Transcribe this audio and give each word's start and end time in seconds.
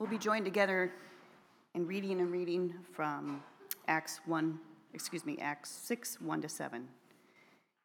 We'll 0.00 0.08
be 0.08 0.16
joined 0.16 0.46
together 0.46 0.90
in 1.74 1.86
reading 1.86 2.22
and 2.22 2.32
reading 2.32 2.72
from 2.94 3.42
Acts 3.86 4.18
1, 4.24 4.58
excuse 4.94 5.26
me, 5.26 5.36
Acts 5.42 5.68
6, 5.68 6.22
1 6.22 6.40
to 6.40 6.48
7. 6.48 6.88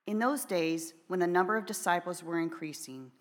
In 0.07 0.17
those 0.17 0.45
days, 0.45 0.93
when 1.09 1.19
the 1.19 1.27
number 1.27 1.57
of 1.57 1.65
disciples 1.65 2.23
were 2.23 2.39
increasing, 2.39 3.11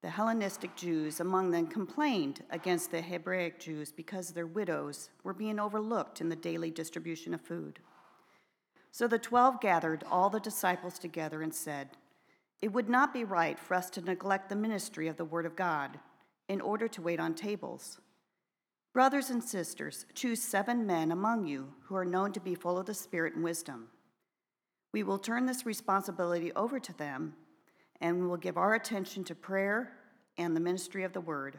the 0.00 0.08
Hellenistic 0.08 0.74
Jews 0.76 1.20
among 1.20 1.50
them 1.50 1.66
complained 1.66 2.42
against 2.48 2.90
the 2.90 3.02
Hebraic 3.02 3.60
Jews 3.60 3.92
because 3.92 4.30
their 4.30 4.46
widows 4.46 5.10
were 5.24 5.34
being 5.34 5.60
overlooked 5.60 6.22
in 6.22 6.30
the 6.30 6.34
daily 6.34 6.70
distribution 6.70 7.34
of 7.34 7.42
food. 7.42 7.80
So 8.92 9.06
the 9.06 9.18
twelve 9.18 9.60
gathered 9.60 10.04
all 10.10 10.30
the 10.30 10.40
disciples 10.40 10.98
together 10.98 11.42
and 11.42 11.54
said, 11.54 11.90
It 12.62 12.72
would 12.72 12.88
not 12.88 13.12
be 13.12 13.24
right 13.24 13.58
for 13.58 13.74
us 13.74 13.90
to 13.90 14.00
neglect 14.00 14.48
the 14.48 14.56
ministry 14.56 15.06
of 15.06 15.18
the 15.18 15.26
Word 15.26 15.44
of 15.44 15.54
God 15.54 15.98
in 16.48 16.62
order 16.62 16.88
to 16.88 17.02
wait 17.02 17.20
on 17.20 17.34
tables. 17.34 17.98
Brothers 18.92 19.30
and 19.30 19.42
sisters, 19.42 20.04
choose 20.14 20.42
seven 20.42 20.86
men 20.86 21.12
among 21.12 21.46
you 21.46 21.72
who 21.84 21.96
are 21.96 22.04
known 22.04 22.30
to 22.32 22.40
be 22.40 22.54
full 22.54 22.76
of 22.76 22.84
the 22.84 22.92
Spirit 22.92 23.34
and 23.34 23.42
wisdom. 23.42 23.88
We 24.92 25.02
will 25.02 25.18
turn 25.18 25.46
this 25.46 25.64
responsibility 25.64 26.52
over 26.52 26.78
to 26.78 26.92
them, 26.98 27.32
and 28.02 28.20
we 28.20 28.26
will 28.26 28.36
give 28.36 28.58
our 28.58 28.74
attention 28.74 29.24
to 29.24 29.34
prayer 29.34 29.94
and 30.36 30.54
the 30.54 30.60
ministry 30.60 31.04
of 31.04 31.14
the 31.14 31.22
word. 31.22 31.58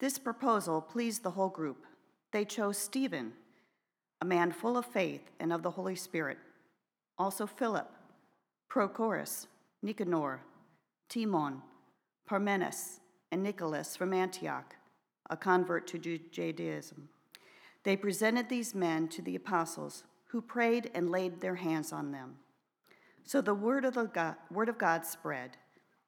This 0.00 0.18
proposal 0.18 0.80
pleased 0.80 1.22
the 1.22 1.30
whole 1.30 1.48
group. 1.48 1.86
They 2.32 2.44
chose 2.44 2.76
Stephen, 2.76 3.32
a 4.20 4.24
man 4.24 4.50
full 4.50 4.76
of 4.76 4.86
faith 4.86 5.30
and 5.38 5.52
of 5.52 5.62
the 5.62 5.70
Holy 5.70 5.94
Spirit, 5.94 6.38
also 7.18 7.46
Philip, 7.46 7.88
Prochorus, 8.68 9.46
Nicanor, 9.80 10.40
Timon, 11.08 11.62
Parmenas, 12.28 12.98
and 13.30 13.44
Nicholas 13.44 13.94
from 13.94 14.12
Antioch 14.12 14.74
a 15.30 15.36
convert 15.36 15.86
to 15.86 15.98
Judaism. 15.98 17.08
They 17.84 17.96
presented 17.96 18.48
these 18.48 18.74
men 18.74 19.08
to 19.08 19.22
the 19.22 19.36
apostles, 19.36 20.04
who 20.26 20.42
prayed 20.42 20.90
and 20.94 21.10
laid 21.10 21.40
their 21.40 21.54
hands 21.54 21.92
on 21.92 22.12
them. 22.12 22.36
So 23.24 23.40
the 23.40 23.54
word 23.54 23.84
of, 23.84 23.94
the 23.94 24.04
God, 24.04 24.36
word 24.50 24.68
of 24.68 24.76
God 24.76 25.06
spread. 25.06 25.56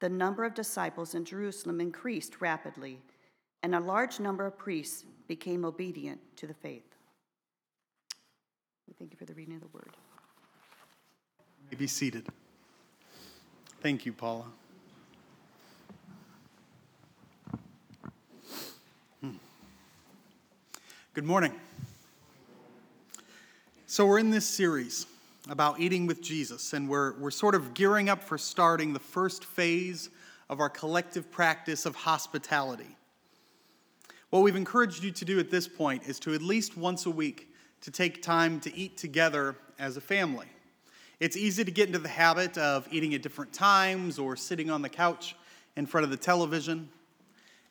The 0.01 0.09
number 0.09 0.45
of 0.45 0.55
disciples 0.55 1.15
in 1.15 1.25
Jerusalem 1.25 1.81
increased 1.81 2.41
rapidly, 2.41 3.01
and 3.63 3.75
a 3.75 3.81
large 3.81 4.21
number 4.21 4.45
of 4.45 4.59
priests 4.59 5.05
became 5.29 5.65
obedient 5.65 6.21
to 6.37 6.47
the 6.47 6.55
faith. 6.55 6.97
Thank 8.99 9.13
you 9.13 9.17
for 9.17 9.25
the 9.25 9.35
reading 9.35 9.55
of 9.55 9.61
the 9.61 9.69
word. 9.69 9.91
You 11.61 11.69
may 11.71 11.77
be 11.77 11.87
seated. 11.87 12.27
Thank 13.81 14.05
you, 14.05 14.13
Paula. 14.13 14.45
Good 21.15 21.27
morning. 21.27 21.53
So, 23.85 24.07
we're 24.07 24.19
in 24.19 24.31
this 24.31 24.47
series 24.47 25.05
about 25.51 25.79
eating 25.79 26.07
with 26.07 26.23
Jesus, 26.23 26.73
and 26.73 26.89
we're, 26.89 27.13
we're 27.19 27.31
sort 27.31 27.55
of 27.55 27.75
gearing 27.75 28.09
up 28.09 28.23
for 28.25 28.39
starting 28.39 28.95
the 28.95 28.99
first 28.99 29.45
phase 29.45 30.09
of 30.49 30.59
our 30.59 30.71
collective 30.71 31.31
practice 31.31 31.85
of 31.85 31.95
hospitality. 31.95 32.97
What 34.31 34.41
we've 34.41 34.57
encouraged 34.57 35.05
you 35.05 35.11
to 35.11 35.25
do 35.27 35.39
at 35.39 35.51
this 35.51 35.69
point 35.69 36.05
is 36.07 36.19
to 36.21 36.33
at 36.33 36.41
least 36.41 36.79
once 36.79 37.05
a 37.05 37.11
week 37.11 37.53
to 37.83 37.91
take 37.91 38.23
time 38.23 38.59
to 38.61 38.75
eat 38.75 38.97
together 38.97 39.55
as 39.79 39.99
a 39.99 40.01
family. 40.01 40.47
It's 41.21 41.37
easy 41.37 41.63
to 41.63 41.71
get 41.71 41.89
into 41.89 41.99
the 41.99 42.09
habit 42.09 42.57
of 42.57 42.89
eating 42.91 43.13
at 43.13 43.21
different 43.21 43.53
times 43.53 44.19
or 44.19 44.35
sitting 44.35 44.71
on 44.71 44.81
the 44.81 44.89
couch 44.89 45.37
in 45.77 45.85
front 45.85 46.05
of 46.05 46.11
the 46.11 46.17
television. 46.17 46.89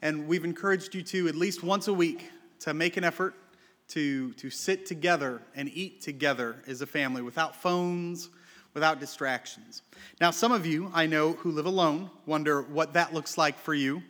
And 0.03 0.27
we've 0.27 0.45
encouraged 0.45 0.93
you 0.93 1.01
to 1.01 1.27
at 1.27 1.33
least 1.33 1.63
once 1.63 1.87
a 1.87 1.93
week 1.93 2.29
to 2.61 2.73
make 2.73 2.97
an 2.97 3.03
effort 3.03 3.35
to, 3.89 4.33
to 4.33 4.49
sit 4.49 4.85
together 4.85 5.41
and 5.55 5.69
eat 5.73 6.01
together 6.01 6.55
as 6.67 6.81
a 6.81 6.87
family 6.87 7.21
without 7.21 7.55
phones, 7.55 8.29
without 8.73 8.99
distractions. 8.99 9.81
Now, 10.19 10.31
some 10.31 10.51
of 10.51 10.65
you 10.65 10.91
I 10.93 11.05
know 11.05 11.33
who 11.33 11.51
live 11.51 11.65
alone 11.65 12.09
wonder 12.25 12.61
what 12.61 12.93
that 12.93 13.13
looks 13.13 13.37
like 13.37 13.59
for 13.59 13.73
you. 13.73 14.01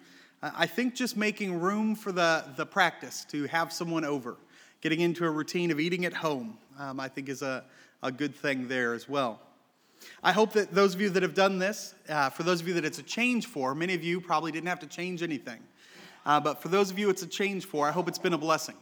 I 0.44 0.66
think 0.66 0.96
just 0.96 1.16
making 1.16 1.60
room 1.60 1.96
for 1.96 2.12
the, 2.12 2.44
the 2.58 2.66
practice 2.66 3.26
to 3.26 3.46
have 3.48 3.72
someone 3.72 4.04
over, 4.04 4.38
getting 4.82 5.00
into 5.00 5.26
a 5.26 5.30
routine 5.30 5.72
of 5.72 5.80
eating 5.80 6.06
at 6.06 6.14
home, 6.14 6.58
um, 6.80 7.00
I 7.00 7.08
think 7.08 7.30
is 7.30 7.44
a, 7.44 7.64
a 8.02 8.12
good 8.12 8.36
thing 8.36 8.68
there 8.68 8.94
as 8.94 9.08
well. 9.08 9.40
I 10.24 10.32
hope 10.32 10.54
that 10.54 10.74
those 10.74 10.96
of 10.96 11.02
you 11.02 11.10
that 11.12 11.22
have 11.22 11.36
done 11.36 11.60
this, 11.60 11.94
uh, 12.10 12.32
for 12.32 12.42
those 12.42 12.60
of 12.60 12.68
you 12.68 12.74
that 12.74 12.86
it's 12.86 12.98
a 12.98 13.04
change 13.04 13.46
for, 13.46 13.76
many 13.76 13.94
of 13.94 14.04
you 14.04 14.20
probably 14.20 14.52
didn't 14.52 14.68
have 14.68 14.80
to 14.80 14.88
change 14.88 15.22
anything. 15.22 15.60
Uh, 16.26 16.40
but 16.40 16.62
for 16.62 16.68
those 16.68 16.92
of 16.92 17.00
you 17.00 17.10
it's 17.10 17.24
a 17.24 17.28
change 17.28 17.66
for, 17.66 17.88
I 17.88 17.92
hope 17.92 18.08
it's 18.08 18.20
been 18.20 18.34
a 18.34 18.38
blessing. 18.38 18.76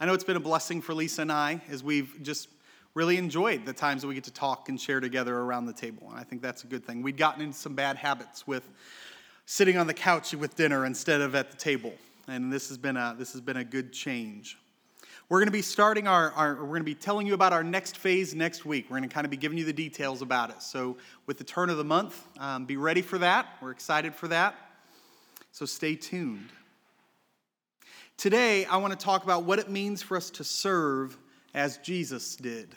I 0.00 0.06
know 0.06 0.14
it's 0.14 0.24
been 0.24 0.36
a 0.36 0.40
blessing 0.40 0.82
for 0.82 0.94
Lisa 0.94 1.22
and 1.22 1.32
I 1.32 1.62
as 1.68 1.82
we've 1.82 2.16
just 2.22 2.48
really 2.94 3.16
enjoyed 3.16 3.66
the 3.66 3.72
times 3.72 4.02
that 4.02 4.08
we 4.08 4.14
get 4.14 4.24
to 4.24 4.32
talk 4.32 4.68
and 4.68 4.80
share 4.80 5.00
together 5.00 5.36
around 5.36 5.66
the 5.66 5.72
table. 5.72 6.08
And 6.10 6.18
I 6.18 6.22
think 6.22 6.42
that's 6.42 6.64
a 6.64 6.66
good 6.66 6.84
thing. 6.84 7.02
We'd 7.02 7.16
gotten 7.16 7.42
into 7.42 7.58
some 7.58 7.74
bad 7.74 7.96
habits 7.96 8.46
with 8.46 8.68
sitting 9.46 9.76
on 9.76 9.86
the 9.86 9.94
couch 9.94 10.32
with 10.34 10.56
dinner 10.56 10.86
instead 10.86 11.20
of 11.20 11.34
at 11.34 11.50
the 11.50 11.56
table. 11.56 11.92
And 12.28 12.52
this 12.52 12.68
has 12.68 12.78
been 12.78 12.96
a, 12.96 13.14
this 13.18 13.32
has 13.32 13.40
been 13.40 13.56
a 13.56 13.64
good 13.64 13.92
change. 13.92 14.56
We're 15.28 15.38
going 15.38 15.48
to 15.48 15.52
be 15.52 15.62
starting 15.62 16.06
our, 16.06 16.32
our, 16.32 16.54
we're 16.54 16.66
going 16.66 16.80
to 16.80 16.84
be 16.84 16.94
telling 16.94 17.26
you 17.26 17.34
about 17.34 17.52
our 17.52 17.64
next 17.64 17.96
phase 17.96 18.34
next 18.34 18.64
week. 18.64 18.86
We're 18.90 18.98
going 18.98 19.08
to 19.08 19.14
kind 19.14 19.24
of 19.24 19.30
be 19.30 19.36
giving 19.36 19.56
you 19.56 19.64
the 19.64 19.72
details 19.72 20.22
about 20.22 20.50
it. 20.50 20.62
So, 20.62 20.98
with 21.26 21.38
the 21.38 21.44
turn 21.44 21.70
of 21.70 21.78
the 21.78 21.84
month, 21.84 22.26
um, 22.38 22.66
be 22.66 22.76
ready 22.76 23.00
for 23.00 23.16
that. 23.18 23.46
We're 23.62 23.70
excited 23.70 24.14
for 24.14 24.28
that. 24.28 24.54
So, 25.50 25.64
stay 25.64 25.94
tuned. 25.94 26.50
Today, 28.16 28.64
I 28.64 28.76
want 28.78 28.98
to 28.98 29.04
talk 29.04 29.24
about 29.24 29.44
what 29.44 29.58
it 29.58 29.68
means 29.68 30.02
for 30.02 30.16
us 30.16 30.30
to 30.30 30.44
serve 30.44 31.18
as 31.52 31.78
Jesus 31.78 32.36
did. 32.36 32.74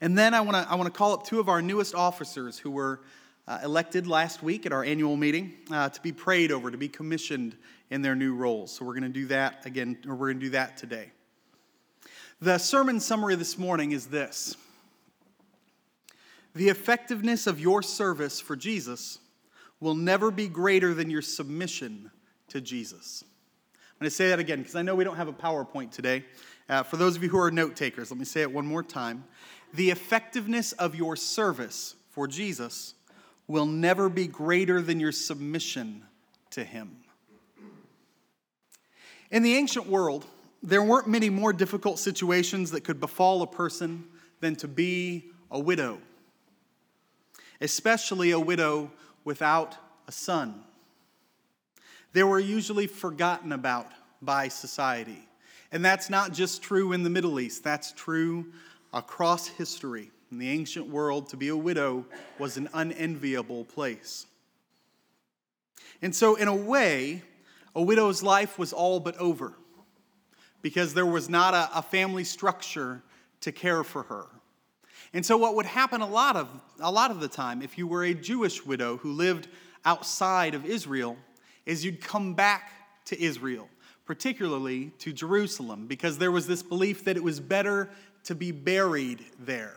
And 0.00 0.16
then 0.18 0.34
I 0.34 0.40
want 0.40 0.56
to, 0.56 0.70
I 0.70 0.74
want 0.74 0.92
to 0.92 0.96
call 0.96 1.12
up 1.14 1.24
two 1.24 1.40
of 1.40 1.48
our 1.48 1.62
newest 1.62 1.94
officers 1.94 2.58
who 2.58 2.70
were 2.70 3.00
uh, 3.48 3.60
elected 3.62 4.06
last 4.06 4.42
week 4.42 4.66
at 4.66 4.72
our 4.72 4.84
annual 4.84 5.16
meeting 5.16 5.54
uh, 5.70 5.88
to 5.88 6.00
be 6.02 6.12
prayed 6.12 6.52
over, 6.52 6.70
to 6.70 6.76
be 6.76 6.88
commissioned 6.88 7.56
in 7.90 8.02
their 8.02 8.16
new 8.16 8.34
roles. 8.34 8.72
So 8.72 8.84
we're 8.84 8.94
going 8.94 9.04
to 9.04 9.08
do 9.08 9.26
that 9.26 9.64
again, 9.64 9.96
or 10.06 10.14
we're 10.14 10.28
going 10.32 10.40
to 10.40 10.46
do 10.46 10.50
that 10.50 10.76
today. 10.76 11.12
The 12.40 12.58
sermon 12.58 13.00
summary 13.00 13.36
this 13.36 13.56
morning 13.56 13.92
is 13.92 14.08
this 14.08 14.56
The 16.54 16.68
effectiveness 16.68 17.46
of 17.46 17.60
your 17.60 17.82
service 17.82 18.40
for 18.40 18.56
Jesus 18.56 19.20
will 19.80 19.94
never 19.94 20.30
be 20.30 20.48
greater 20.48 20.92
than 20.92 21.08
your 21.08 21.22
submission 21.22 22.10
to 22.48 22.60
Jesus. 22.60 23.24
I'm 23.96 24.04
going 24.04 24.10
to 24.10 24.14
say 24.14 24.28
that 24.28 24.38
again 24.38 24.58
because 24.58 24.76
I 24.76 24.82
know 24.82 24.94
we 24.94 25.04
don't 25.04 25.16
have 25.16 25.28
a 25.28 25.32
PowerPoint 25.32 25.90
today. 25.90 26.22
Uh, 26.68 26.82
for 26.82 26.98
those 26.98 27.16
of 27.16 27.22
you 27.22 27.30
who 27.30 27.38
are 27.38 27.50
note 27.50 27.76
takers, 27.76 28.10
let 28.10 28.18
me 28.18 28.26
say 28.26 28.42
it 28.42 28.52
one 28.52 28.66
more 28.66 28.82
time. 28.82 29.24
The 29.72 29.88
effectiveness 29.88 30.72
of 30.72 30.94
your 30.94 31.16
service 31.16 31.94
for 32.10 32.28
Jesus 32.28 32.92
will 33.46 33.64
never 33.64 34.10
be 34.10 34.26
greater 34.26 34.82
than 34.82 35.00
your 35.00 35.12
submission 35.12 36.04
to 36.50 36.62
Him. 36.62 36.94
In 39.30 39.42
the 39.42 39.54
ancient 39.54 39.86
world, 39.86 40.26
there 40.62 40.82
weren't 40.82 41.08
many 41.08 41.30
more 41.30 41.54
difficult 41.54 41.98
situations 41.98 42.72
that 42.72 42.84
could 42.84 43.00
befall 43.00 43.40
a 43.40 43.46
person 43.46 44.04
than 44.40 44.56
to 44.56 44.68
be 44.68 45.30
a 45.50 45.58
widow, 45.58 46.02
especially 47.62 48.32
a 48.32 48.40
widow 48.40 48.90
without 49.24 49.78
a 50.06 50.12
son. 50.12 50.64
They 52.16 52.24
were 52.24 52.40
usually 52.40 52.86
forgotten 52.86 53.52
about 53.52 53.90
by 54.22 54.48
society. 54.48 55.28
And 55.70 55.84
that's 55.84 56.08
not 56.08 56.32
just 56.32 56.62
true 56.62 56.92
in 56.94 57.02
the 57.02 57.10
Middle 57.10 57.38
East, 57.38 57.62
that's 57.62 57.92
true 57.92 58.46
across 58.94 59.48
history. 59.48 60.10
In 60.32 60.38
the 60.38 60.48
ancient 60.48 60.88
world, 60.88 61.28
to 61.28 61.36
be 61.36 61.48
a 61.48 61.56
widow 61.56 62.06
was 62.38 62.56
an 62.56 62.70
unenviable 62.72 63.66
place. 63.66 64.24
And 66.00 66.16
so, 66.16 66.36
in 66.36 66.48
a 66.48 66.56
way, 66.56 67.22
a 67.74 67.82
widow's 67.82 68.22
life 68.22 68.58
was 68.58 68.72
all 68.72 68.98
but 68.98 69.18
over 69.18 69.52
because 70.62 70.94
there 70.94 71.04
was 71.04 71.28
not 71.28 71.52
a, 71.52 71.68
a 71.76 71.82
family 71.82 72.24
structure 72.24 73.02
to 73.42 73.52
care 73.52 73.84
for 73.84 74.04
her. 74.04 74.24
And 75.12 75.26
so, 75.26 75.36
what 75.36 75.54
would 75.54 75.66
happen 75.66 76.00
a 76.00 76.08
lot 76.08 76.36
of, 76.36 76.48
a 76.80 76.90
lot 76.90 77.10
of 77.10 77.20
the 77.20 77.28
time, 77.28 77.60
if 77.60 77.76
you 77.76 77.86
were 77.86 78.04
a 78.04 78.14
Jewish 78.14 78.64
widow 78.64 78.96
who 78.96 79.12
lived 79.12 79.48
outside 79.84 80.54
of 80.54 80.64
Israel, 80.64 81.18
is 81.66 81.84
you'd 81.84 82.00
come 82.00 82.34
back 82.34 82.70
to 83.06 83.20
Israel, 83.20 83.68
particularly 84.06 84.92
to 84.98 85.12
Jerusalem, 85.12 85.86
because 85.86 86.18
there 86.18 86.32
was 86.32 86.46
this 86.46 86.62
belief 86.62 87.04
that 87.04 87.16
it 87.16 87.22
was 87.22 87.40
better 87.40 87.90
to 88.24 88.34
be 88.34 88.52
buried 88.52 89.24
there. 89.38 89.74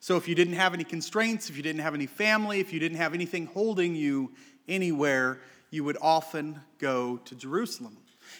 So 0.00 0.16
if 0.16 0.28
you 0.28 0.34
didn't 0.34 0.54
have 0.54 0.72
any 0.72 0.84
constraints, 0.84 1.50
if 1.50 1.56
you 1.56 1.62
didn't 1.62 1.82
have 1.82 1.94
any 1.94 2.06
family, 2.06 2.60
if 2.60 2.72
you 2.72 2.78
didn't 2.78 2.98
have 2.98 3.14
anything 3.14 3.46
holding 3.46 3.94
you 3.94 4.32
anywhere, 4.68 5.40
you 5.70 5.84
would 5.84 5.98
often 6.00 6.60
go 6.78 7.16
to 7.18 7.34
Jerusalem. 7.34 7.96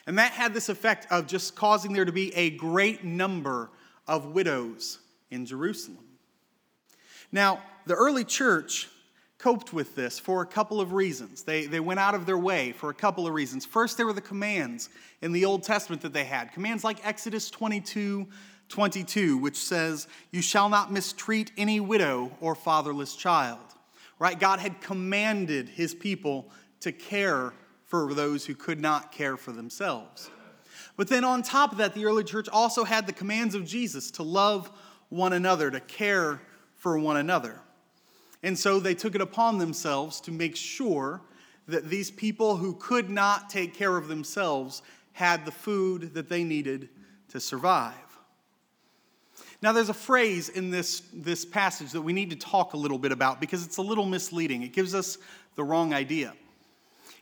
And 0.06 0.18
that 0.18 0.32
had 0.32 0.54
this 0.54 0.68
effect 0.68 1.06
of 1.10 1.26
just 1.26 1.54
causing 1.54 1.92
there 1.92 2.04
to 2.04 2.12
be 2.12 2.34
a 2.36 2.50
great 2.50 3.04
number 3.04 3.70
of 4.06 4.26
widows 4.26 4.98
in 5.30 5.46
Jerusalem. 5.46 6.04
Now, 7.32 7.62
the 7.86 7.94
early 7.94 8.24
church 8.24 8.88
coped 9.38 9.72
with 9.72 9.94
this 9.94 10.18
for 10.18 10.42
a 10.42 10.46
couple 10.46 10.80
of 10.80 10.92
reasons. 10.92 11.42
They, 11.42 11.66
they 11.66 11.80
went 11.80 12.00
out 12.00 12.14
of 12.14 12.26
their 12.26 12.38
way 12.38 12.72
for 12.72 12.90
a 12.90 12.94
couple 12.94 13.26
of 13.26 13.34
reasons. 13.34 13.66
First, 13.66 13.96
there 13.96 14.06
were 14.06 14.12
the 14.12 14.20
commands 14.20 14.88
in 15.20 15.32
the 15.32 15.44
Old 15.44 15.62
Testament 15.62 16.02
that 16.02 16.12
they 16.12 16.24
had. 16.24 16.52
Commands 16.52 16.84
like 16.84 17.06
Exodus 17.06 17.50
22 17.50 18.26
22, 18.68 19.38
which 19.38 19.56
says, 19.56 20.08
You 20.32 20.42
shall 20.42 20.68
not 20.68 20.92
mistreat 20.92 21.52
any 21.56 21.80
widow 21.80 22.32
or 22.40 22.54
fatherless 22.54 23.14
child. 23.14 23.60
Right? 24.18 24.38
God 24.38 24.58
had 24.58 24.80
commanded 24.80 25.68
his 25.68 25.94
people 25.94 26.50
to 26.80 26.90
care 26.90 27.52
for 27.84 28.12
those 28.14 28.44
who 28.44 28.54
could 28.54 28.80
not 28.80 29.12
care 29.12 29.36
for 29.36 29.52
themselves. 29.52 30.30
But 30.96 31.08
then 31.08 31.24
on 31.24 31.42
top 31.42 31.72
of 31.72 31.78
that, 31.78 31.94
the 31.94 32.06
early 32.06 32.24
church 32.24 32.48
also 32.48 32.84
had 32.84 33.06
the 33.06 33.12
commands 33.12 33.54
of 33.54 33.64
Jesus 33.64 34.10
to 34.12 34.22
love 34.22 34.70
one 35.10 35.32
another, 35.32 35.70
to 35.70 35.80
care 35.80 36.40
for 36.74 36.98
one 36.98 37.18
another. 37.18 37.60
And 38.42 38.58
so 38.58 38.78
they 38.78 38.94
took 38.94 39.14
it 39.14 39.20
upon 39.20 39.58
themselves 39.58 40.20
to 40.22 40.30
make 40.30 40.56
sure 40.56 41.22
that 41.68 41.88
these 41.88 42.10
people 42.10 42.56
who 42.56 42.74
could 42.74 43.10
not 43.10 43.50
take 43.50 43.74
care 43.74 43.96
of 43.96 44.08
themselves 44.08 44.82
had 45.12 45.44
the 45.44 45.50
food 45.50 46.14
that 46.14 46.28
they 46.28 46.44
needed 46.44 46.88
to 47.28 47.40
survive. 47.40 47.94
Now, 49.62 49.72
there's 49.72 49.88
a 49.88 49.94
phrase 49.94 50.48
in 50.50 50.70
this, 50.70 51.02
this 51.12 51.44
passage 51.44 51.92
that 51.92 52.02
we 52.02 52.12
need 52.12 52.30
to 52.30 52.36
talk 52.36 52.74
a 52.74 52.76
little 52.76 52.98
bit 52.98 53.10
about 53.10 53.40
because 53.40 53.64
it's 53.64 53.78
a 53.78 53.82
little 53.82 54.04
misleading. 54.04 54.62
It 54.62 54.72
gives 54.72 54.94
us 54.94 55.18
the 55.54 55.64
wrong 55.64 55.94
idea. 55.94 56.34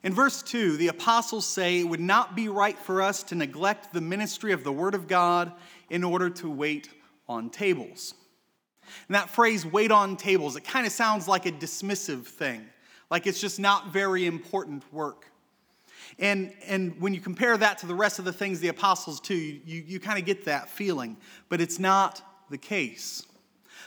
In 0.03 0.13
verse 0.13 0.43
2, 0.43 0.77
the 0.77 0.89
apostles 0.89 1.47
say 1.47 1.81
it 1.81 1.89
would 1.89 2.01
not 2.01 2.37
be 2.37 2.49
right 2.49 2.79
for 2.79 3.01
us 3.01 3.23
to 3.25 3.35
neglect 3.35 3.93
the 3.93 4.01
ministry 4.01 4.53
of 4.53 4.65
the 4.65 4.73
Word 4.73 4.95
of 4.95 5.09
God 5.09 5.53
in 5.89 6.05
order 6.05 6.29
to 6.29 6.51
wait 6.51 6.91
on 7.29 7.49
tables. 7.49 8.15
And 9.09 9.15
that 9.15 9.31
phrase, 9.31 9.65
wait 9.65 9.91
on 9.91 10.17
tables, 10.17 10.57
it 10.57 10.65
kind 10.65 10.87
of 10.87 10.93
sounds 10.93 11.29
like 11.29 11.47
a 11.47 11.53
dismissive 11.53 12.25
thing, 12.25 12.65
like 13.11 13.27
it's 13.27 13.41
just 13.41 13.59
not 13.61 13.93
very 13.93 14.27
important 14.27 14.83
work. 14.93 15.27
And, 16.19 16.53
and 16.67 17.01
when 17.01 17.13
you 17.13 17.21
compare 17.21 17.57
that 17.57 17.79
to 17.79 17.87
the 17.87 17.95
rest 17.95 18.19
of 18.19 18.25
the 18.25 18.33
things 18.33 18.61
the 18.61 18.69
apostles 18.69 19.21
do, 19.21 19.35
you, 19.35 19.61
you, 19.65 19.85
you 19.87 20.01
kind 20.01 20.19
of 20.19 20.25
get 20.25 20.45
that 20.45 20.69
feeling, 20.69 21.17
but 21.49 21.61
it's 21.61 21.79
not 21.79 22.23
the 22.51 22.59
case. 22.59 23.27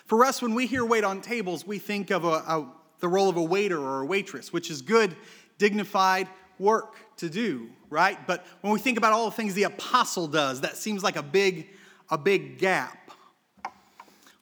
For 0.06 0.26
us, 0.26 0.42
when 0.42 0.54
we 0.54 0.68
hear 0.68 0.84
wait 0.86 1.04
on 1.04 1.22
tables, 1.22 1.66
we 1.66 1.80
think 1.80 2.12
of 2.12 2.26
a, 2.26 2.28
a, 2.28 2.68
the 3.00 3.08
role 3.08 3.30
of 3.30 3.38
a 3.38 3.44
waiter 3.44 3.80
or 3.80 4.02
a 4.02 4.06
waitress, 4.06 4.52
which 4.52 4.70
is 4.70 4.82
good 4.82 5.16
dignified 5.58 6.28
work 6.60 6.96
to 7.18 7.30
do, 7.30 7.70
right? 7.90 8.18
But 8.28 8.46
when 8.62 8.74
we 8.74 8.80
think 8.80 8.98
about 8.98 9.14
all 9.14 9.26
the 9.26 9.36
things 9.36 9.54
the 9.54 9.64
apostle 9.64 10.28
does, 10.28 10.62
that 10.62 10.78
seems 10.78 11.04
like 11.04 11.16
a 11.16 11.24
big, 11.24 11.68
a 12.10 12.18
big 12.18 12.58
gap. 12.58 13.12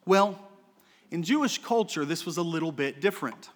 Well, 0.04 0.38
in 1.10 1.22
Jewish 1.22 1.58
culture, 1.58 2.04
this 2.04 2.26
was 2.26 2.36
a 2.36 2.42
little 2.42 2.72
bit 2.72 3.00
different 3.00 3.50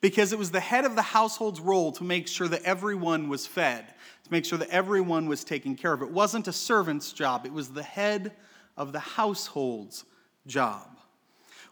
because 0.00 0.32
it 0.32 0.38
was 0.38 0.50
the 0.50 0.60
head 0.60 0.84
of 0.84 0.96
the 0.96 1.02
household's 1.02 1.60
role 1.60 1.92
to 1.92 2.04
make 2.04 2.26
sure 2.28 2.48
that 2.48 2.62
everyone 2.62 3.28
was 3.28 3.46
fed, 3.46 3.86
to 4.24 4.30
make 4.32 4.44
sure 4.44 4.58
that 4.58 4.68
everyone 4.68 5.28
was 5.28 5.44
taken 5.44 5.76
care 5.76 5.92
of. 5.92 6.02
It 6.02 6.10
wasn't 6.10 6.48
a 6.48 6.52
servant's 6.52 7.12
job, 7.12 7.46
it 7.46 7.52
was 7.52 7.70
the 7.70 7.82
head 7.82 8.32
of 8.76 8.92
the 8.92 9.00
household's 9.00 10.04
job. 10.46 10.88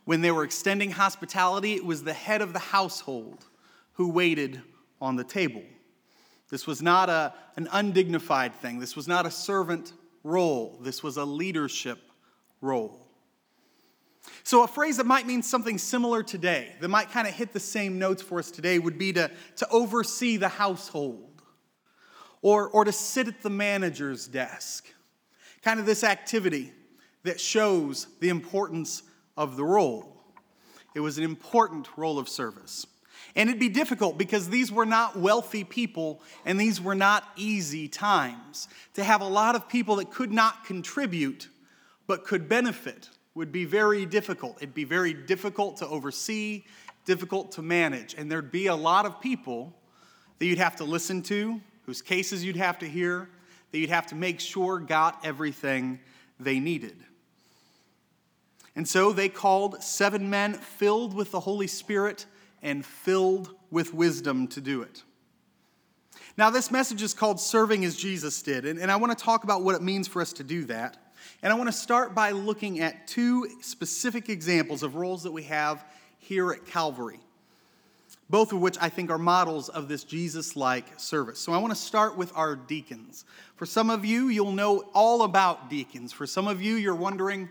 When 0.04 0.22
they 0.22 0.31
were 0.31 0.44
extending 0.44 0.92
hospitality, 0.92 1.75
it 1.75 1.84
was 1.84 2.04
the 2.04 2.12
head 2.12 2.40
of 2.40 2.52
the 2.52 2.58
household 2.58 3.44
who 3.94 4.10
waited 4.10 4.62
on 5.00 5.16
the 5.16 5.25
table. 5.25 5.62
This 6.50 6.66
was 6.66 6.82
not 6.82 7.08
a, 7.08 7.32
an 7.56 7.69
undignified 7.72 8.54
thing. 8.54 8.81
This 8.81 8.96
was 8.96 9.06
not 9.06 9.26
a 9.26 9.31
servant 9.31 9.92
role. 10.25 10.78
This 10.82 11.02
was 11.02 11.16
a 11.16 11.25
leadership 11.25 11.98
role. 12.60 13.10
So, 14.43 14.64
a 14.64 14.69
phrase 14.69 14.96
that 14.96 15.06
might 15.06 15.26
mean 15.26 15.43
something 15.43 15.78
similar 15.78 16.22
today, 16.22 16.75
that 16.81 16.88
might 16.88 17.11
kind 17.11 17.26
of 17.26 17.34
hit 17.34 17.52
the 17.52 17.61
same 17.61 17.99
notes 17.99 18.22
for 18.22 18.38
us 18.38 18.50
today, 18.50 18.78
would 18.78 18.99
be 18.99 19.12
to, 19.12 19.31
to 19.56 19.69
oversee 19.69 20.37
the 20.37 20.49
household 20.49 21.43
or, 22.43 22.69
or 22.69 22.84
to 22.84 22.93
sit 22.93 23.28
at 23.28 23.43
the 23.43 23.50
manager's 23.50 24.26
desk. 24.26 24.87
Kind 25.62 25.78
of 25.78 25.87
this 25.87 26.05
activity 26.05 26.72
that 27.22 27.38
shows 27.38 28.06
the 28.20 28.28
importance 28.28 29.02
of 29.37 29.56
the 29.56 29.64
role. 29.64 30.17
It 30.94 31.00
was 31.00 31.19
an 31.19 31.25
important 31.25 31.88
role 31.96 32.19
of 32.19 32.28
service. 32.28 32.87
And 33.37 33.49
it'd 33.49 33.61
be 33.61 33.69
difficult 33.69 34.19
because 34.19 34.49
these 34.49 34.73
were 34.73 34.87
not 34.87 35.16
wealthy 35.16 35.62
people 35.62 36.20
and 36.44 36.58
these 36.58 36.81
were 36.81 36.94
not 36.94 37.25
easy 37.37 37.87
times. 37.87 38.66
To 38.94 39.05
have 39.05 39.20
a 39.20 39.28
lot 39.28 39.55
of 39.55 39.69
people 39.69 39.96
that 39.96 40.11
could 40.11 40.32
not 40.32 40.64
contribute 40.64 41.49
but 42.06 42.25
could 42.25 42.49
benefit 42.49 43.08
would 43.40 43.52
be 43.52 43.64
very 43.64 44.04
difficult. 44.04 44.58
It'd 44.58 44.75
be 44.75 44.84
very 44.84 45.14
difficult 45.14 45.78
to 45.78 45.88
oversee, 45.88 46.62
difficult 47.06 47.52
to 47.52 47.62
manage. 47.62 48.12
And 48.12 48.31
there'd 48.31 48.52
be 48.52 48.66
a 48.66 48.76
lot 48.76 49.06
of 49.06 49.19
people 49.19 49.75
that 50.38 50.44
you'd 50.44 50.58
have 50.58 50.76
to 50.76 50.84
listen 50.84 51.22
to, 51.22 51.58
whose 51.87 52.02
cases 52.02 52.44
you'd 52.44 52.56
have 52.56 52.78
to 52.81 52.87
hear, 52.87 53.31
that 53.72 53.78
you'd 53.78 53.88
have 53.88 54.06
to 54.08 54.14
make 54.14 54.40
sure 54.40 54.78
got 54.78 55.25
everything 55.25 56.00
they 56.38 56.60
needed. 56.60 56.98
And 58.76 58.87
so 58.87 59.10
they 59.10 59.31
called 59.31 59.82
seven 59.82 60.28
men 60.28 60.52
filled 60.52 61.14
with 61.14 61.31
the 61.31 61.40
Holy 61.40 61.66
Spirit 61.66 62.26
and 62.60 62.84
filled 62.84 63.54
with 63.70 63.94
wisdom 63.94 64.48
to 64.48 64.60
do 64.60 64.82
it. 64.82 65.02
Now, 66.37 66.50
this 66.50 66.70
message 66.70 67.00
is 67.00 67.14
called 67.14 67.40
Serving 67.40 67.87
as 67.87 67.96
Jesus 67.96 68.42
Did, 68.42 68.66
and, 68.66 68.78
and 68.78 68.92
I 68.92 68.96
want 68.96 69.16
to 69.16 69.25
talk 69.25 69.44
about 69.44 69.62
what 69.62 69.76
it 69.76 69.82
means 69.82 70.08
for 70.08 70.20
us 70.20 70.34
to 70.34 70.44
do 70.44 70.66
that. 70.66 70.98
And 71.42 71.52
I 71.52 71.56
want 71.56 71.69
to 71.69 71.76
start 71.76 72.14
by 72.14 72.32
looking 72.32 72.81
at 72.81 73.06
two 73.06 73.48
specific 73.62 74.28
examples 74.28 74.82
of 74.82 74.94
roles 74.94 75.22
that 75.22 75.32
we 75.32 75.44
have 75.44 75.84
here 76.19 76.52
at 76.52 76.66
Calvary, 76.66 77.20
both 78.28 78.52
of 78.52 78.60
which 78.60 78.76
I 78.81 78.88
think 78.88 79.10
are 79.10 79.19
models 79.19 79.69
of 79.69 79.88
this 79.88 80.04
Jesus 80.04 80.54
like 80.54 80.98
service. 80.98 81.40
So 81.40 81.52
I 81.52 81.58
want 81.58 81.72
to 81.72 81.81
start 81.81 82.16
with 82.16 82.31
our 82.37 82.56
deacons. 82.56 83.25
For 83.56 83.64
some 83.64 83.88
of 83.88 84.04
you, 84.04 84.28
you'll 84.28 84.52
know 84.52 84.84
all 84.92 85.22
about 85.22 85.70
deacons. 85.70 86.12
For 86.12 86.26
some 86.26 86.46
of 86.46 86.60
you, 86.60 86.75
you're 86.75 86.94
wondering, 86.94 87.48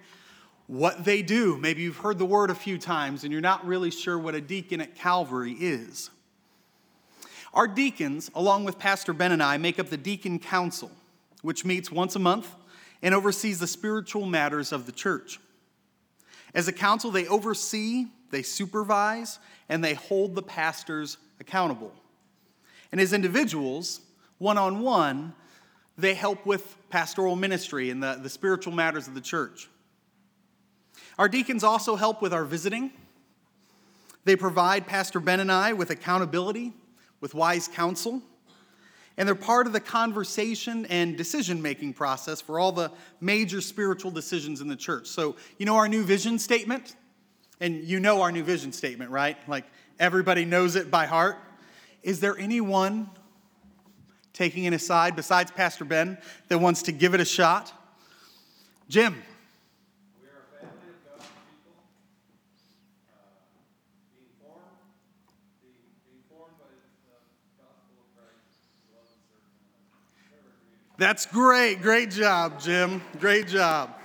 what 0.69 1.03
they 1.03 1.23
do. 1.23 1.57
Maybe 1.57 1.81
you've 1.81 1.97
heard 1.97 2.19
the 2.19 2.25
word 2.25 2.51
a 2.51 2.55
few 2.55 2.77
times 2.77 3.23
and 3.23 3.31
you're 3.31 3.41
not 3.41 3.65
really 3.65 3.89
sure 3.89 4.19
what 4.19 4.35
a 4.35 4.41
deacon 4.41 4.81
at 4.81 4.93
Calvary 4.93 5.53
is. 5.53 6.11
Our 7.55 7.67
deacons, 7.67 8.29
along 8.35 8.65
with 8.65 8.77
Pastor 8.77 9.11
Ben 9.11 9.31
and 9.31 9.41
I, 9.41 9.57
make 9.57 9.79
up 9.79 9.89
the 9.89 9.97
Deacon 9.97 10.37
Council, 10.37 10.91
which 11.41 11.65
meets 11.65 11.91
once 11.91 12.15
a 12.15 12.19
month 12.19 12.53
and 13.01 13.13
oversees 13.15 13.59
the 13.59 13.67
spiritual 13.67 14.25
matters 14.25 14.71
of 14.71 14.85
the 14.85 14.91
church. 14.91 15.39
As 16.53 16.67
a 16.67 16.73
council, 16.73 17.11
they 17.11 17.27
oversee, 17.27 18.07
they 18.31 18.41
supervise, 18.41 19.39
and 19.69 19.83
they 19.83 19.93
hold 19.93 20.35
the 20.35 20.41
pastors 20.41 21.17
accountable. 21.39 21.93
And 22.91 22.99
as 22.99 23.13
individuals, 23.13 24.01
one 24.39 24.57
on 24.57 24.81
one, 24.81 25.33
they 25.97 26.13
help 26.13 26.45
with 26.45 26.77
pastoral 26.89 27.35
ministry 27.35 27.89
and 27.89 28.01
the, 28.01 28.19
the 28.21 28.29
spiritual 28.29 28.73
matters 28.73 29.07
of 29.07 29.13
the 29.13 29.21
church. 29.21 29.69
Our 31.17 31.27
deacons 31.27 31.63
also 31.63 31.95
help 31.95 32.21
with 32.21 32.33
our 32.33 32.45
visiting. 32.45 32.91
They 34.23 34.35
provide 34.35 34.87
Pastor 34.87 35.19
Ben 35.19 35.39
and 35.39 35.51
I 35.51 35.73
with 35.73 35.89
accountability, 35.89 36.73
with 37.19 37.33
wise 37.33 37.67
counsel, 37.67 38.21
and 39.19 39.27
they're 39.27 39.35
part 39.35 39.67
of 39.67 39.73
the 39.73 39.81
conversation 39.81 40.85
and 40.85 41.17
decision 41.17 41.61
making 41.61 41.91
process 41.91 42.39
for 42.39 42.57
all 42.57 42.71
the 42.71 42.89
major 43.19 43.59
spiritual 43.59 44.11
decisions 44.11 44.61
in 44.61 44.69
the 44.69 44.77
church. 44.77 45.07
So, 45.07 45.35
you 45.57 45.65
know 45.65 45.75
our 45.75 45.89
new 45.89 46.03
vision 46.03 46.39
statement? 46.39 46.95
And 47.59 47.83
you 47.83 47.99
know 47.99 48.21
our 48.21 48.31
new 48.31 48.45
vision 48.45 48.71
statement, 48.71 49.11
right? 49.11 49.35
Like 49.45 49.65
everybody 49.99 50.45
knows 50.45 50.77
it 50.77 50.89
by 50.89 51.05
heart. 51.05 51.37
Is 52.01 52.21
there 52.21 52.37
anyone 52.37 53.09
taking 54.31 54.63
it 54.63 54.71
aside 54.71 55.17
besides 55.17 55.51
Pastor 55.51 55.83
Ben 55.83 56.17
that 56.47 56.59
wants 56.59 56.83
to 56.83 56.93
give 56.93 57.13
it 57.13 57.19
a 57.19 57.25
shot? 57.25 57.73
Jim, 58.87 59.21
That's 70.99 71.25
great. 71.25 71.81
Great 71.81 72.11
job, 72.11 72.59
Jim. 72.59 73.01
Great 73.21 73.47
job. 73.47 73.95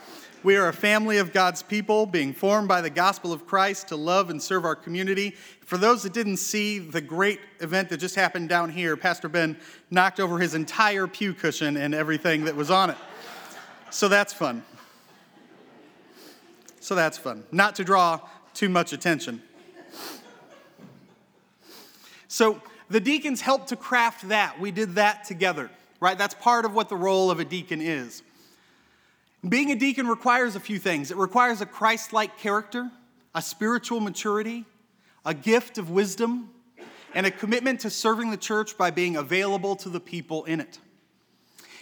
We 0.44 0.54
are 0.54 0.68
a 0.68 0.72
family 0.72 1.18
of 1.18 1.32
God's 1.32 1.60
people 1.60 2.06
being 2.06 2.32
formed 2.32 2.68
by 2.68 2.82
the 2.82 2.88
gospel 2.88 3.32
of 3.32 3.48
Christ 3.48 3.88
to 3.88 3.96
love 3.96 4.30
and 4.30 4.40
serve 4.40 4.64
our 4.64 4.76
community. 4.76 5.30
For 5.66 5.76
those 5.76 6.04
that 6.04 6.12
didn't 6.12 6.36
see 6.36 6.78
the 6.78 7.00
great 7.00 7.40
event 7.58 7.88
that 7.88 7.96
just 7.96 8.14
happened 8.14 8.48
down 8.48 8.70
here, 8.70 8.96
Pastor 8.96 9.28
Ben 9.28 9.56
knocked 9.90 10.20
over 10.20 10.38
his 10.38 10.54
entire 10.54 11.08
pew 11.08 11.34
cushion 11.34 11.76
and 11.76 11.96
everything 11.96 12.44
that 12.44 12.54
was 12.54 12.70
on 12.70 12.90
it. 12.90 12.96
So 13.90 14.06
that's 14.06 14.32
fun. 14.32 14.62
So 16.78 16.94
that's 16.94 17.18
fun. 17.18 17.42
Not 17.50 17.74
to 17.74 17.82
draw 17.82 18.20
too 18.54 18.68
much 18.68 18.92
attention. 18.92 19.42
So 22.28 22.62
the 22.88 23.00
deacons 23.00 23.40
helped 23.40 23.70
to 23.70 23.76
craft 23.76 24.28
that. 24.28 24.60
We 24.60 24.70
did 24.70 24.94
that 24.94 25.24
together 25.24 25.72
right? 26.00 26.16
That's 26.16 26.34
part 26.34 26.64
of 26.64 26.74
what 26.74 26.88
the 26.88 26.96
role 26.96 27.30
of 27.30 27.40
a 27.40 27.44
deacon 27.44 27.80
is. 27.80 28.22
Being 29.46 29.70
a 29.70 29.76
deacon 29.76 30.06
requires 30.06 30.56
a 30.56 30.60
few 30.60 30.78
things 30.78 31.10
it 31.10 31.16
requires 31.16 31.60
a 31.60 31.66
Christ 31.66 32.12
like 32.12 32.38
character, 32.38 32.90
a 33.34 33.42
spiritual 33.42 34.00
maturity, 34.00 34.64
a 35.24 35.34
gift 35.34 35.78
of 35.78 35.90
wisdom, 35.90 36.50
and 37.14 37.26
a 37.26 37.30
commitment 37.30 37.80
to 37.80 37.90
serving 37.90 38.30
the 38.30 38.36
church 38.36 38.76
by 38.76 38.90
being 38.90 39.16
available 39.16 39.76
to 39.76 39.88
the 39.88 40.00
people 40.00 40.44
in 40.44 40.60
it. 40.60 40.78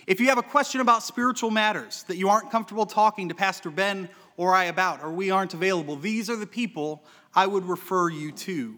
If 0.07 0.21
you 0.21 0.29
have 0.29 0.39
a 0.39 0.43
question 0.43 0.81
about 0.81 1.03
spiritual 1.03 1.51
matters 1.51 2.03
that 2.05 2.17
you 2.17 2.29
aren't 2.29 2.51
comfortable 2.51 2.87
talking 2.87 3.29
to 3.29 3.35
Pastor 3.35 3.71
Ben 3.71 4.09
or 4.37 4.55
I 4.55 4.65
about, 4.65 5.03
or 5.03 5.13
we 5.13 5.31
aren't 5.31 5.55
available, 5.55 5.95
these 5.97 6.29
are 6.29 6.37
the 6.37 6.47
people 6.47 7.05
I 7.35 7.47
would 7.47 7.65
refer 7.65 8.09
you 8.09 8.33
to. 8.33 8.77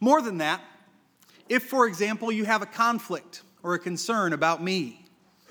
More 0.00 0.20
than 0.20 0.38
that, 0.38 0.60
if, 1.48 1.64
for 1.64 1.86
example, 1.86 2.32
you 2.32 2.44
have 2.44 2.62
a 2.62 2.66
conflict 2.66 3.42
or 3.62 3.74
a 3.74 3.78
concern 3.78 4.32
about 4.32 4.62
me 4.62 5.04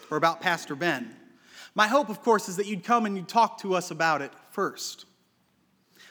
or 0.10 0.18
about 0.18 0.42
Pastor 0.42 0.76
Ben, 0.76 1.16
my 1.74 1.88
hope, 1.88 2.10
of 2.10 2.22
course, 2.22 2.50
is 2.50 2.58
that 2.58 2.68
you'd 2.68 2.84
come 2.84 3.06
and 3.06 3.16
you'd 3.16 3.30
talk 3.30 3.60
to 3.60 3.76
us 3.76 3.92
about 3.92 4.22
it 4.22 4.32
first. 4.50 5.06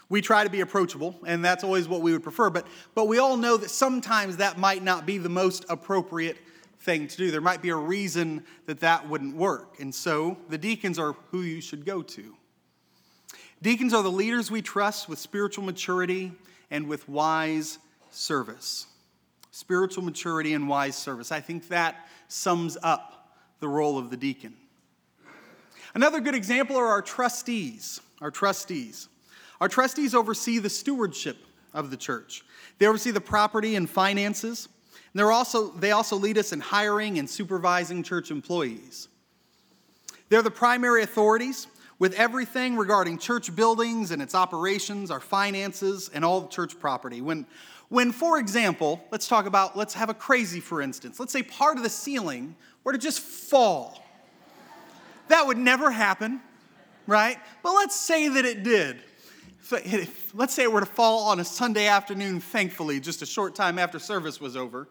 We 0.08 0.20
try 0.20 0.42
to 0.42 0.50
be 0.50 0.60
approachable, 0.60 1.14
and 1.26 1.44
that's 1.44 1.62
always 1.62 1.86
what 1.86 2.00
we 2.00 2.12
would 2.12 2.22
prefer, 2.22 2.50
but, 2.50 2.66
but 2.94 3.06
we 3.06 3.18
all 3.18 3.36
know 3.36 3.56
that 3.56 3.70
sometimes 3.70 4.38
that 4.38 4.58
might 4.58 4.82
not 4.82 5.06
be 5.06 5.18
the 5.18 5.28
most 5.28 5.64
appropriate 5.68 6.36
thing 6.80 7.06
to 7.06 7.16
do. 7.16 7.30
There 7.30 7.40
might 7.40 7.62
be 7.62 7.68
a 7.68 7.76
reason 7.76 8.44
that 8.66 8.80
that 8.80 9.08
wouldn't 9.08 9.36
work. 9.36 9.78
And 9.80 9.94
so 9.94 10.38
the 10.48 10.58
deacons 10.58 10.98
are 10.98 11.14
who 11.30 11.42
you 11.42 11.60
should 11.60 11.84
go 11.84 12.02
to. 12.02 12.34
Deacons 13.62 13.92
are 13.92 14.02
the 14.02 14.10
leaders 14.10 14.50
we 14.50 14.62
trust 14.62 15.08
with 15.08 15.18
spiritual 15.18 15.64
maturity 15.64 16.32
and 16.70 16.88
with 16.88 17.08
wise 17.08 17.78
service. 18.10 18.86
Spiritual 19.50 20.04
maturity 20.04 20.54
and 20.54 20.68
wise 20.68 20.96
service. 20.96 21.32
I 21.32 21.40
think 21.40 21.68
that 21.68 22.08
sums 22.28 22.76
up 22.82 23.36
the 23.58 23.68
role 23.68 23.98
of 23.98 24.10
the 24.10 24.16
deacon. 24.16 24.54
Another 25.94 26.20
good 26.20 26.34
example 26.34 26.76
are 26.76 26.86
our 26.86 27.02
trustees. 27.02 28.00
Our 28.20 28.30
trustees. 28.30 29.08
Our 29.60 29.68
trustees 29.68 30.14
oversee 30.14 30.58
the 30.58 30.70
stewardship 30.70 31.36
of 31.74 31.90
the 31.90 31.96
church. 31.96 32.44
They 32.78 32.86
oversee 32.86 33.10
the 33.10 33.20
property 33.20 33.76
and 33.76 33.88
finances. 33.88 34.68
And 35.12 35.18
they're 35.18 35.32
also, 35.32 35.70
they 35.72 35.90
also 35.90 36.16
lead 36.16 36.38
us 36.38 36.52
in 36.52 36.60
hiring 36.60 37.18
and 37.18 37.28
supervising 37.28 38.02
church 38.02 38.30
employees. 38.30 39.08
They're 40.28 40.42
the 40.42 40.50
primary 40.50 41.02
authorities 41.02 41.66
with 41.98 42.14
everything 42.14 42.76
regarding 42.76 43.18
church 43.18 43.54
buildings 43.54 44.12
and 44.12 44.22
its 44.22 44.34
operations, 44.34 45.10
our 45.10 45.20
finances, 45.20 46.08
and 46.14 46.24
all 46.24 46.40
the 46.40 46.48
church 46.48 46.78
property. 46.78 47.20
When, 47.20 47.46
when, 47.90 48.12
for 48.12 48.38
example, 48.38 49.04
let's 49.10 49.28
talk 49.28 49.46
about, 49.46 49.76
let's 49.76 49.94
have 49.94 50.08
a 50.08 50.14
crazy 50.14 50.60
for 50.60 50.80
instance. 50.80 51.20
Let's 51.20 51.32
say 51.32 51.42
part 51.42 51.76
of 51.76 51.82
the 51.82 51.90
ceiling 51.90 52.56
were 52.82 52.92
to 52.92 52.98
just 52.98 53.20
fall. 53.20 54.02
That 55.28 55.46
would 55.46 55.58
never 55.58 55.90
happen, 55.90 56.40
right? 57.06 57.36
But 57.62 57.74
let's 57.74 57.94
say 57.94 58.28
that 58.28 58.44
it 58.44 58.62
did. 58.62 59.02
Let's 60.34 60.54
say 60.54 60.64
it 60.64 60.72
were 60.72 60.80
to 60.80 60.86
fall 60.86 61.28
on 61.28 61.38
a 61.38 61.44
Sunday 61.44 61.86
afternoon, 61.86 62.40
thankfully, 62.40 62.98
just 62.98 63.22
a 63.22 63.26
short 63.26 63.54
time 63.54 63.78
after 63.78 63.98
service 63.98 64.40
was 64.40 64.56
over 64.56 64.88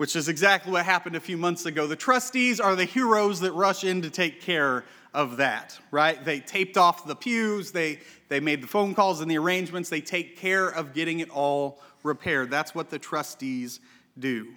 which 0.00 0.16
is 0.16 0.30
exactly 0.30 0.72
what 0.72 0.82
happened 0.82 1.14
a 1.14 1.20
few 1.20 1.36
months 1.36 1.66
ago. 1.66 1.86
The 1.86 1.94
trustees 1.94 2.58
are 2.58 2.74
the 2.74 2.86
heroes 2.86 3.40
that 3.40 3.52
rush 3.52 3.84
in 3.84 4.00
to 4.00 4.08
take 4.08 4.40
care 4.40 4.86
of 5.12 5.36
that, 5.36 5.78
right? 5.90 6.24
They 6.24 6.40
taped 6.40 6.78
off 6.78 7.06
the 7.06 7.14
pews, 7.14 7.70
they, 7.70 7.98
they 8.28 8.40
made 8.40 8.62
the 8.62 8.66
phone 8.66 8.94
calls 8.94 9.20
and 9.20 9.30
the 9.30 9.36
arrangements, 9.36 9.90
they 9.90 10.00
take 10.00 10.38
care 10.38 10.68
of 10.68 10.94
getting 10.94 11.20
it 11.20 11.28
all 11.28 11.82
That's 12.02 12.74
what 12.74 12.90
the 12.90 12.98
trustees 12.98 13.80
do. 14.18 14.48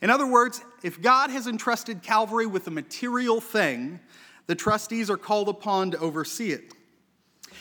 In 0.00 0.10
other 0.10 0.26
words, 0.26 0.62
if 0.82 1.00
God 1.00 1.30
has 1.30 1.46
entrusted 1.46 2.02
Calvary 2.02 2.46
with 2.46 2.66
a 2.66 2.70
material 2.70 3.40
thing, 3.40 4.00
the 4.46 4.54
trustees 4.54 5.10
are 5.10 5.16
called 5.16 5.48
upon 5.48 5.90
to 5.92 5.98
oversee 5.98 6.52
it. 6.52 6.72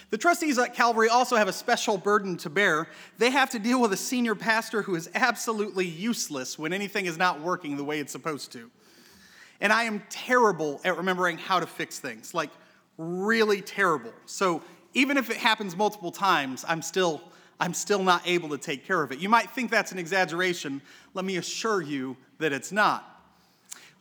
The 0.10 0.18
trustees 0.18 0.58
at 0.60 0.74
Calvary 0.74 1.10
also 1.10 1.36
have 1.36 1.48
a 1.48 1.54
special 1.54 1.98
burden 1.98 2.38
to 2.38 2.50
bear. 2.50 2.88
They 3.18 3.30
have 3.30 3.50
to 3.52 3.60
deal 3.60 3.82
with 3.82 3.94
a 3.94 3.98
senior 3.98 4.36
pastor 4.36 4.82
who 4.82 4.96
is 4.96 5.10
absolutely 5.16 5.86
useless 5.86 6.58
when 6.58 6.74
anything 6.74 7.06
is 7.06 7.18
not 7.18 7.42
working 7.42 7.78
the 7.78 7.84
way 7.84 8.00
it's 8.00 8.12
supposed 8.12 8.52
to. 8.54 8.70
And 9.62 9.72
I 9.72 9.84
am 9.84 10.04
terrible 10.10 10.82
at 10.84 10.98
remembering 10.98 11.38
how 11.38 11.60
to 11.60 11.66
fix 11.66 12.00
things, 12.00 12.34
like 12.34 12.50
really 12.98 13.62
terrible. 13.62 14.14
So 14.26 14.62
even 14.94 15.18
if 15.18 15.30
it 15.30 15.38
happens 15.38 15.76
multiple 15.76 16.12
times, 16.12 16.66
I'm 16.68 16.82
still 16.82 17.22
I'm 17.60 17.74
still 17.74 18.04
not 18.04 18.22
able 18.26 18.50
to 18.50 18.58
take 18.58 18.86
care 18.86 19.02
of 19.02 19.12
it. 19.12 19.20
You 19.20 19.30
might 19.30 19.52
think 19.52 19.72
that's 19.72 19.92
an 19.92 20.00
exaggeration. 20.00 20.82
Let 21.14 21.26
me 21.26 21.38
assure 21.38 21.82
you 21.82 22.18
that 22.40 22.52
it's 22.52 22.72
not. 22.72 23.10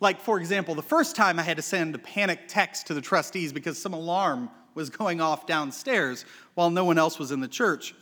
Like, 0.01 0.21
for 0.21 0.39
example, 0.39 0.75
the 0.75 0.83
first 0.83 1.15
time 1.15 1.39
I 1.39 1.43
had 1.43 1.59
to 1.59 1.63
send 1.63 1.95
a 1.95 1.99
panic 1.99 2.41
text 2.49 2.89
to 2.89 2.95
the 2.95 3.01
trustees 3.01 3.53
because 3.53 3.81
some 3.81 3.93
alarm 3.93 4.51
was 4.75 4.91
going 4.91 5.21
off 5.21 5.47
downstairs 5.47 6.25
while 6.55 6.71
no 6.71 6.85
one 6.85 6.99
else 6.99 7.19
was 7.19 7.31
in 7.31 7.41
the 7.41 7.49
church. 7.49 7.95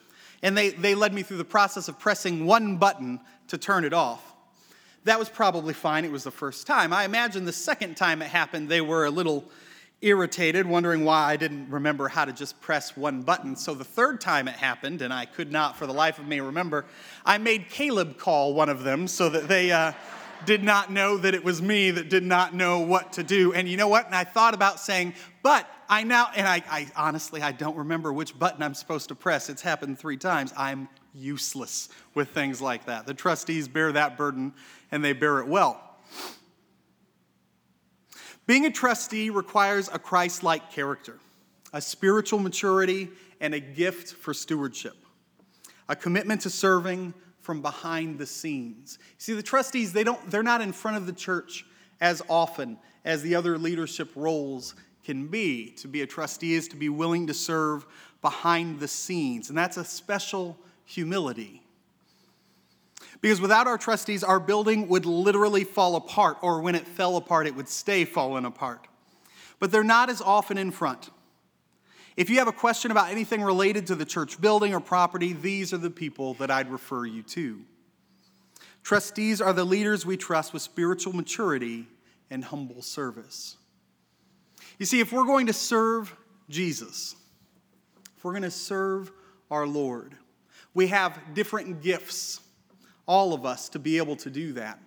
And 0.42 0.56
they, 0.56 0.70
they 0.70 0.94
led 0.94 1.12
me 1.12 1.22
through 1.22 1.36
the 1.36 1.44
process 1.44 1.88
of 1.88 1.98
pressing 1.98 2.46
one 2.46 2.78
button 2.78 3.20
to 3.48 3.58
turn 3.58 3.84
it 3.84 3.92
off. 3.92 4.34
That 5.04 5.18
was 5.18 5.28
probably 5.28 5.74
fine. 5.74 6.04
It 6.04 6.12
was 6.12 6.24
the 6.24 6.30
first 6.30 6.66
time. 6.66 6.92
I 6.92 7.04
imagine 7.04 7.44
the 7.44 7.52
second 7.52 7.96
time 7.96 8.22
it 8.22 8.28
happened, 8.28 8.68
they 8.68 8.80
were 8.80 9.04
a 9.04 9.10
little 9.10 9.44
irritated, 10.02 10.66
wondering 10.66 11.04
why 11.04 11.30
I 11.30 11.36
didn't 11.36 11.70
remember 11.70 12.08
how 12.08 12.24
to 12.24 12.32
just 12.32 12.60
press 12.60 12.96
one 12.96 13.22
button. 13.22 13.56
So 13.56 13.74
the 13.74 13.84
third 13.84 14.20
time 14.20 14.48
it 14.48 14.56
happened, 14.56 15.02
and 15.02 15.12
I 15.12 15.26
could 15.26 15.52
not 15.52 15.76
for 15.76 15.86
the 15.86 15.92
life 15.92 16.18
of 16.18 16.26
me 16.26 16.40
remember, 16.40 16.86
I 17.24 17.38
made 17.38 17.68
Caleb 17.68 18.16
call 18.16 18.54
one 18.54 18.68
of 18.68 18.82
them 18.82 19.08
so 19.08 19.28
that 19.28 19.48
they. 19.48 19.72
Uh, 19.72 19.92
did 20.46 20.64
not 20.64 20.90
know 20.90 21.16
that 21.18 21.34
it 21.34 21.44
was 21.44 21.60
me 21.60 21.90
that 21.90 22.08
did 22.08 22.22
not 22.22 22.54
know 22.54 22.80
what 22.80 23.12
to 23.14 23.22
do. 23.22 23.52
And 23.52 23.68
you 23.68 23.76
know 23.76 23.88
what? 23.88 24.06
And 24.06 24.14
I 24.14 24.24
thought 24.24 24.54
about 24.54 24.80
saying, 24.80 25.14
but 25.42 25.68
I 25.88 26.04
now, 26.04 26.30
and 26.34 26.46
I, 26.46 26.62
I, 26.70 26.86
honestly, 26.96 27.42
I 27.42 27.52
don't 27.52 27.76
remember 27.76 28.12
which 28.12 28.38
button 28.38 28.62
I'm 28.62 28.74
supposed 28.74 29.08
to 29.08 29.14
press. 29.14 29.50
It's 29.50 29.62
happened 29.62 29.98
three 29.98 30.16
times. 30.16 30.52
I'm 30.56 30.88
useless 31.14 31.88
with 32.14 32.30
things 32.30 32.62
like 32.62 32.86
that. 32.86 33.06
The 33.06 33.14
trustees 33.14 33.68
bear 33.68 33.92
that 33.92 34.16
burden 34.16 34.54
and 34.92 35.04
they 35.04 35.12
bear 35.12 35.40
it 35.40 35.46
well. 35.46 35.89
Being 38.50 38.66
a 38.66 38.70
trustee 38.72 39.30
requires 39.30 39.88
a 39.92 39.98
Christ 40.00 40.42
like 40.42 40.72
character, 40.72 41.20
a 41.72 41.80
spiritual 41.80 42.40
maturity, 42.40 43.08
and 43.40 43.54
a 43.54 43.60
gift 43.60 44.14
for 44.14 44.34
stewardship, 44.34 44.96
a 45.88 45.94
commitment 45.94 46.40
to 46.40 46.50
serving 46.50 47.14
from 47.42 47.62
behind 47.62 48.18
the 48.18 48.26
scenes. 48.26 48.98
See, 49.18 49.34
the 49.34 49.42
trustees, 49.44 49.92
they 49.92 50.02
don't, 50.02 50.28
they're 50.32 50.42
not 50.42 50.62
in 50.62 50.72
front 50.72 50.96
of 50.96 51.06
the 51.06 51.12
church 51.12 51.64
as 52.00 52.22
often 52.28 52.76
as 53.04 53.22
the 53.22 53.36
other 53.36 53.56
leadership 53.56 54.10
roles 54.16 54.74
can 55.04 55.28
be. 55.28 55.70
To 55.76 55.86
be 55.86 56.02
a 56.02 56.06
trustee 56.08 56.54
is 56.54 56.66
to 56.70 56.76
be 56.76 56.88
willing 56.88 57.28
to 57.28 57.34
serve 57.34 57.86
behind 58.20 58.80
the 58.80 58.88
scenes, 58.88 59.48
and 59.50 59.56
that's 59.56 59.76
a 59.76 59.84
special 59.84 60.58
humility. 60.84 61.62
Because 63.20 63.40
without 63.40 63.66
our 63.66 63.76
trustees, 63.76 64.24
our 64.24 64.40
building 64.40 64.88
would 64.88 65.04
literally 65.04 65.64
fall 65.64 65.96
apart, 65.96 66.38
or 66.42 66.60
when 66.60 66.74
it 66.74 66.86
fell 66.86 67.16
apart, 67.16 67.46
it 67.46 67.54
would 67.54 67.68
stay 67.68 68.04
falling 68.04 68.44
apart. 68.44 68.86
But 69.58 69.70
they're 69.70 69.84
not 69.84 70.08
as 70.08 70.22
often 70.22 70.56
in 70.56 70.70
front. 70.70 71.10
If 72.16 72.30
you 72.30 72.38
have 72.38 72.48
a 72.48 72.52
question 72.52 72.90
about 72.90 73.10
anything 73.10 73.42
related 73.42 73.86
to 73.88 73.94
the 73.94 74.04
church 74.04 74.40
building 74.40 74.74
or 74.74 74.80
property, 74.80 75.32
these 75.32 75.72
are 75.72 75.78
the 75.78 75.90
people 75.90 76.34
that 76.34 76.50
I'd 76.50 76.70
refer 76.70 77.04
you 77.04 77.22
to. 77.22 77.60
Trustees 78.82 79.40
are 79.40 79.52
the 79.52 79.64
leaders 79.64 80.06
we 80.06 80.16
trust 80.16 80.52
with 80.52 80.62
spiritual 80.62 81.12
maturity 81.12 81.86
and 82.30 82.44
humble 82.44 82.82
service. 82.82 83.56
You 84.78 84.86
see, 84.86 85.00
if 85.00 85.12
we're 85.12 85.26
going 85.26 85.46
to 85.46 85.52
serve 85.52 86.14
Jesus, 86.48 87.14
if 88.16 88.24
we're 88.24 88.32
going 88.32 88.42
to 88.42 88.50
serve 88.50 89.12
our 89.50 89.66
Lord, 89.66 90.14
we 90.72 90.86
have 90.88 91.18
different 91.34 91.82
gifts, 91.82 92.40
all 93.10 93.34
of 93.34 93.44
us, 93.44 93.68
to 93.68 93.80
be 93.80 93.96
able 93.96 94.14
to 94.14 94.30
do 94.30 94.52
that. 94.52 94.78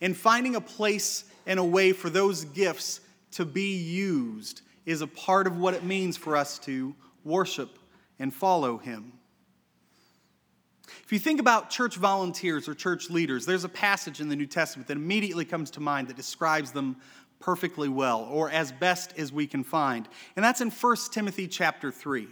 And 0.00 0.16
finding 0.16 0.54
a 0.54 0.60
place 0.60 1.24
and 1.44 1.58
a 1.58 1.64
way 1.64 1.92
for 1.92 2.08
those 2.08 2.44
gifts 2.44 3.00
to 3.32 3.44
be 3.44 3.74
used 3.74 4.62
is 4.86 5.00
a 5.00 5.08
part 5.08 5.48
of 5.48 5.58
what 5.58 5.74
it 5.74 5.82
means 5.82 6.16
for 6.16 6.36
us 6.36 6.60
to 6.60 6.94
worship 7.24 7.80
and 8.20 8.32
follow 8.32 8.78
Him. 8.78 9.12
If 11.02 11.12
you 11.12 11.18
think 11.18 11.40
about 11.40 11.68
church 11.68 11.96
volunteers 11.96 12.68
or 12.68 12.74
church 12.74 13.10
leaders, 13.10 13.44
there's 13.44 13.64
a 13.64 13.68
passage 13.68 14.20
in 14.20 14.28
the 14.28 14.36
New 14.36 14.46
Testament 14.46 14.86
that 14.86 14.96
immediately 14.96 15.44
comes 15.44 15.72
to 15.72 15.80
mind 15.80 16.06
that 16.06 16.16
describes 16.16 16.70
them 16.70 16.96
perfectly 17.40 17.88
well, 17.88 18.28
or 18.30 18.50
as 18.50 18.70
best 18.70 19.18
as 19.18 19.32
we 19.32 19.48
can 19.48 19.64
find. 19.64 20.08
And 20.36 20.44
that's 20.44 20.60
in 20.60 20.70
1 20.70 20.96
Timothy 21.10 21.48
chapter 21.48 21.90
3. 21.90 22.28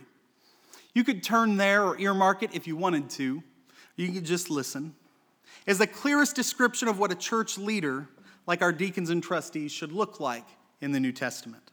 You 0.95 1.03
could 1.03 1.25
turn 1.25 1.57
there 1.57 1.85
or 1.85 1.99
earmark 1.99 2.45
it 2.45 2.55
if 2.55 2.69
you 2.69 2.77
wanted 2.77 3.11
to. 3.11 3.43
You 3.97 4.13
could 4.13 4.25
just 4.25 4.49
listen. 4.49 4.95
Is 5.67 5.79
the 5.79 5.87
clearest 5.87 6.35
description 6.35 6.89
of 6.89 6.99
what 6.99 7.13
a 7.13 7.15
church 7.15 7.57
leader, 7.57 8.09
like 8.47 8.63
our 8.63 8.73
deacons 8.73 9.11
and 9.11 9.23
trustees, 9.23 9.73
should 9.73 9.93
look 9.93 10.21
like 10.21 10.47
in 10.81 10.93
the 10.93 11.01
New 11.01 11.13
Testament. 11.13 11.71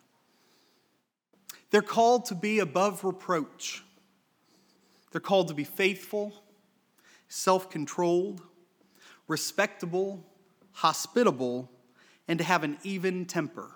They're 1.72 1.82
called 1.82 2.26
to 2.26 2.36
be 2.36 2.60
above 2.60 3.04
reproach. 3.04 3.84
They're 5.12 5.22
called 5.22 5.48
to 5.50 5.54
be 5.54 5.64
faithful, 5.64 6.34
self 7.28 7.70
controlled, 7.70 8.42
respectable, 9.28 10.26
hospitable, 10.72 11.70
and 12.28 12.40
to 12.40 12.46
have 12.46 12.64
an 12.64 12.78
even 12.84 13.26
temper. 13.26 13.72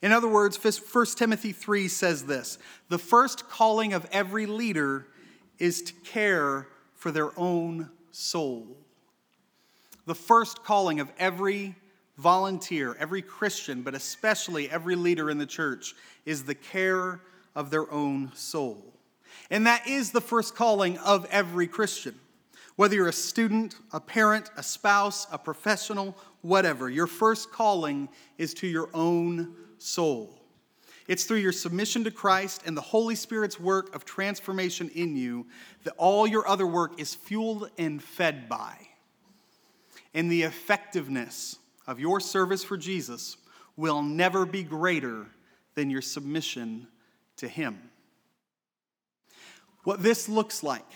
In 0.00 0.12
other 0.12 0.28
words, 0.28 0.58
1 0.62 1.06
Timothy 1.16 1.52
3 1.52 1.88
says 1.88 2.24
this 2.26 2.58
The 2.88 2.98
first 2.98 3.48
calling 3.48 3.92
of 3.92 4.06
every 4.12 4.46
leader 4.46 5.06
is 5.58 5.82
to 5.82 5.92
care 6.04 6.68
for 6.94 7.10
their 7.10 7.38
own 7.38 7.90
soul. 8.10 8.81
The 10.06 10.14
first 10.14 10.64
calling 10.64 11.00
of 11.00 11.10
every 11.18 11.76
volunteer, 12.18 12.96
every 12.98 13.22
Christian, 13.22 13.82
but 13.82 13.94
especially 13.94 14.70
every 14.70 14.96
leader 14.96 15.30
in 15.30 15.38
the 15.38 15.46
church, 15.46 15.94
is 16.26 16.44
the 16.44 16.54
care 16.54 17.20
of 17.54 17.70
their 17.70 17.90
own 17.92 18.30
soul. 18.34 18.92
And 19.50 19.66
that 19.66 19.86
is 19.86 20.12
the 20.12 20.20
first 20.20 20.54
calling 20.54 20.98
of 20.98 21.26
every 21.30 21.66
Christian. 21.66 22.14
Whether 22.76 22.96
you're 22.96 23.08
a 23.08 23.12
student, 23.12 23.76
a 23.92 24.00
parent, 24.00 24.50
a 24.56 24.62
spouse, 24.62 25.26
a 25.30 25.38
professional, 25.38 26.16
whatever, 26.40 26.88
your 26.88 27.06
first 27.06 27.52
calling 27.52 28.08
is 28.38 28.54
to 28.54 28.66
your 28.66 28.88
own 28.94 29.54
soul. 29.78 30.38
It's 31.08 31.24
through 31.24 31.38
your 31.38 31.52
submission 31.52 32.04
to 32.04 32.10
Christ 32.10 32.62
and 32.64 32.76
the 32.76 32.80
Holy 32.80 33.14
Spirit's 33.14 33.60
work 33.60 33.94
of 33.94 34.04
transformation 34.04 34.90
in 34.94 35.16
you 35.16 35.46
that 35.84 35.94
all 35.96 36.26
your 36.26 36.48
other 36.48 36.66
work 36.66 37.00
is 37.00 37.14
fueled 37.14 37.70
and 37.76 38.02
fed 38.02 38.48
by. 38.48 38.74
And 40.14 40.30
the 40.30 40.42
effectiveness 40.42 41.56
of 41.86 41.98
your 41.98 42.20
service 42.20 42.62
for 42.62 42.76
Jesus 42.76 43.36
will 43.76 44.02
never 44.02 44.44
be 44.44 44.62
greater 44.62 45.26
than 45.74 45.90
your 45.90 46.02
submission 46.02 46.86
to 47.36 47.48
Him. 47.48 47.78
What 49.84 50.02
this 50.02 50.28
looks 50.28 50.62
like, 50.62 50.86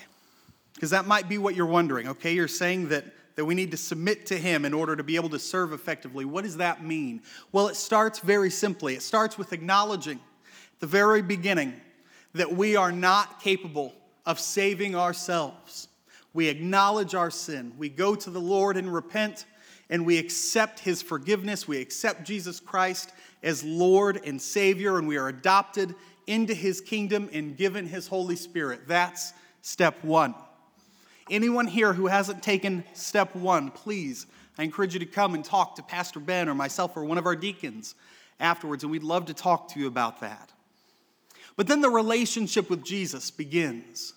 because 0.75 0.91
that 0.91 1.07
might 1.07 1.27
be 1.27 1.37
what 1.37 1.55
you're 1.55 1.65
wondering, 1.65 2.07
okay? 2.09 2.33
You're 2.33 2.47
saying 2.47 2.89
that, 2.89 3.05
that 3.35 3.45
we 3.45 3.55
need 3.55 3.71
to 3.71 3.77
submit 3.77 4.27
to 4.27 4.37
Him 4.37 4.63
in 4.63 4.73
order 4.73 4.95
to 4.95 5.03
be 5.03 5.15
able 5.15 5.29
to 5.29 5.39
serve 5.39 5.73
effectively. 5.73 6.23
What 6.23 6.43
does 6.43 6.57
that 6.57 6.83
mean? 6.83 7.21
Well, 7.51 7.67
it 7.67 7.75
starts 7.75 8.19
very 8.19 8.49
simply. 8.49 8.93
It 8.93 9.01
starts 9.01 9.37
with 9.37 9.51
acknowledging 9.51 10.19
at 10.19 10.79
the 10.79 10.87
very 10.87 11.21
beginning 11.21 11.73
that 12.33 12.53
we 12.53 12.75
are 12.75 12.91
not 12.91 13.41
capable 13.41 13.93
of 14.25 14.39
saving 14.39 14.95
ourselves. 14.95 15.87
We 16.37 16.49
acknowledge 16.49 17.15
our 17.15 17.31
sin. 17.31 17.73
We 17.79 17.89
go 17.89 18.13
to 18.13 18.29
the 18.29 18.39
Lord 18.39 18.77
and 18.77 18.93
repent, 18.93 19.47
and 19.89 20.05
we 20.05 20.19
accept 20.19 20.79
His 20.79 21.01
forgiveness. 21.01 21.67
We 21.67 21.81
accept 21.81 22.25
Jesus 22.25 22.59
Christ 22.59 23.11
as 23.41 23.63
Lord 23.63 24.21
and 24.23 24.39
Savior, 24.39 24.99
and 24.99 25.07
we 25.07 25.17
are 25.17 25.29
adopted 25.29 25.95
into 26.27 26.53
His 26.53 26.79
kingdom 26.79 27.27
and 27.33 27.57
given 27.57 27.87
His 27.87 28.07
Holy 28.07 28.35
Spirit. 28.35 28.81
That's 28.87 29.33
step 29.63 30.03
one. 30.03 30.35
Anyone 31.27 31.65
here 31.65 31.91
who 31.91 32.05
hasn't 32.05 32.43
taken 32.43 32.83
step 32.93 33.35
one, 33.35 33.71
please, 33.71 34.27
I 34.59 34.63
encourage 34.63 34.93
you 34.93 34.99
to 34.99 35.07
come 35.07 35.33
and 35.33 35.43
talk 35.43 35.75
to 35.77 35.81
Pastor 35.81 36.19
Ben 36.19 36.49
or 36.49 36.53
myself 36.53 36.95
or 36.95 37.03
one 37.03 37.17
of 37.17 37.25
our 37.25 37.35
deacons 37.35 37.95
afterwards, 38.39 38.83
and 38.83 38.91
we'd 38.91 39.01
love 39.01 39.25
to 39.25 39.33
talk 39.33 39.69
to 39.69 39.79
you 39.79 39.87
about 39.87 40.21
that. 40.21 40.51
But 41.55 41.65
then 41.65 41.81
the 41.81 41.89
relationship 41.89 42.69
with 42.69 42.83
Jesus 42.83 43.31
begins. 43.31 44.13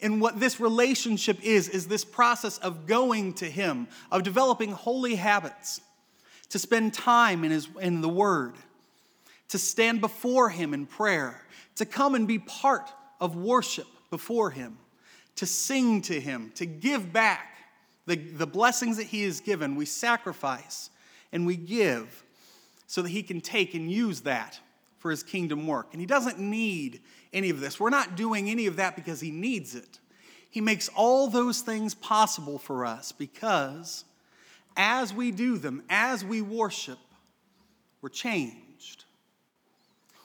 And 0.00 0.20
what 0.20 0.38
this 0.38 0.60
relationship 0.60 1.42
is, 1.42 1.68
is 1.68 1.88
this 1.88 2.04
process 2.04 2.58
of 2.58 2.86
going 2.86 3.34
to 3.34 3.46
Him, 3.46 3.88
of 4.12 4.22
developing 4.22 4.72
holy 4.72 5.16
habits, 5.16 5.80
to 6.50 6.58
spend 6.58 6.94
time 6.94 7.44
in, 7.44 7.50
his, 7.50 7.68
in 7.80 8.00
the 8.00 8.08
Word, 8.08 8.54
to 9.48 9.58
stand 9.58 10.00
before 10.00 10.50
Him 10.50 10.72
in 10.72 10.86
prayer, 10.86 11.42
to 11.76 11.84
come 11.84 12.14
and 12.14 12.28
be 12.28 12.38
part 12.38 12.90
of 13.20 13.36
worship 13.36 13.88
before 14.10 14.50
Him, 14.50 14.78
to 15.36 15.46
sing 15.46 16.00
to 16.02 16.20
Him, 16.20 16.52
to 16.54 16.66
give 16.66 17.12
back 17.12 17.56
the, 18.06 18.16
the 18.16 18.46
blessings 18.46 18.96
that 18.98 19.06
He 19.06 19.24
has 19.24 19.40
given. 19.40 19.74
We 19.74 19.84
sacrifice 19.84 20.90
and 21.32 21.44
we 21.44 21.56
give 21.56 22.24
so 22.86 23.02
that 23.02 23.10
He 23.10 23.22
can 23.22 23.40
take 23.40 23.74
and 23.74 23.90
use 23.90 24.20
that 24.22 24.60
for 24.98 25.10
His 25.10 25.22
kingdom 25.22 25.66
work. 25.66 25.88
And 25.92 26.00
He 26.00 26.06
doesn't 26.06 26.38
need 26.38 27.00
any 27.32 27.50
of 27.50 27.60
this. 27.60 27.78
We're 27.78 27.90
not 27.90 28.16
doing 28.16 28.48
any 28.50 28.66
of 28.66 28.76
that 28.76 28.96
because 28.96 29.20
He 29.20 29.30
needs 29.30 29.74
it. 29.74 29.98
He 30.50 30.60
makes 30.60 30.88
all 30.88 31.28
those 31.28 31.60
things 31.60 31.94
possible 31.94 32.58
for 32.58 32.86
us 32.86 33.12
because 33.12 34.04
as 34.76 35.12
we 35.12 35.30
do 35.30 35.58
them, 35.58 35.82
as 35.90 36.24
we 36.24 36.40
worship, 36.40 36.98
we're 38.00 38.08
changed. 38.08 39.04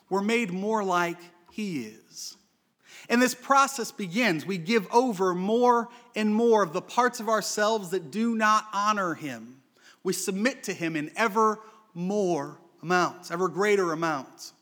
We're 0.10 0.22
made 0.22 0.52
more 0.52 0.84
like 0.84 1.18
He 1.52 1.86
is. 1.86 2.38
And 3.10 3.22
this 3.22 3.36
process 3.36 3.92
begins. 3.92 4.46
We 4.46 4.58
give 4.58 4.88
over 4.92 5.34
more 5.34 5.90
and 6.16 6.34
more 6.34 6.64
of 6.64 6.72
the 6.72 6.82
parts 6.82 7.20
of 7.20 7.28
ourselves 7.28 7.90
that 7.90 8.12
do 8.12 8.36
not 8.36 8.66
honor 8.74 9.14
Him. 9.14 9.58
We 10.04 10.14
submit 10.14 10.64
to 10.64 10.74
Him 10.74 10.96
in 10.96 11.12
ever 11.16 11.60
more 11.94 12.60
amounts, 12.82 13.32
ever 13.32 13.48
greater 13.48 13.92
amounts. 13.92 14.54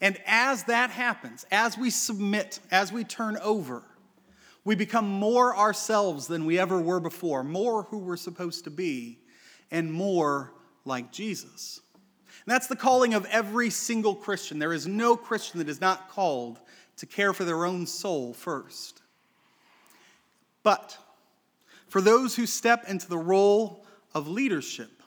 And 0.00 0.18
as 0.26 0.64
that 0.64 0.90
happens, 0.90 1.44
as 1.50 1.76
we 1.76 1.90
submit, 1.90 2.60
as 2.70 2.92
we 2.92 3.04
turn 3.04 3.36
over, 3.38 3.82
we 4.64 4.74
become 4.74 5.08
more 5.08 5.56
ourselves 5.56 6.26
than 6.26 6.46
we 6.46 6.58
ever 6.58 6.80
were 6.80 7.00
before, 7.00 7.42
more 7.44 7.84
who 7.84 7.98
we're 7.98 8.16
supposed 8.16 8.64
to 8.64 8.70
be, 8.70 9.18
and 9.70 9.92
more 9.92 10.52
like 10.84 11.12
Jesus. 11.12 11.80
And 12.44 12.54
that's 12.54 12.66
the 12.66 12.76
calling 12.76 13.14
of 13.14 13.26
every 13.26 13.70
single 13.70 14.14
Christian. 14.14 14.58
There 14.58 14.72
is 14.72 14.86
no 14.86 15.16
Christian 15.16 15.58
that 15.58 15.68
is 15.68 15.80
not 15.80 16.08
called 16.10 16.60
to 16.96 17.06
care 17.06 17.32
for 17.32 17.44
their 17.44 17.64
own 17.64 17.86
soul 17.86 18.32
first. 18.32 19.02
But 20.62 20.96
for 21.88 22.00
those 22.00 22.36
who 22.36 22.46
step 22.46 22.84
into 22.88 23.08
the 23.08 23.18
role 23.18 23.84
of 24.14 24.28
leadership, 24.28 25.02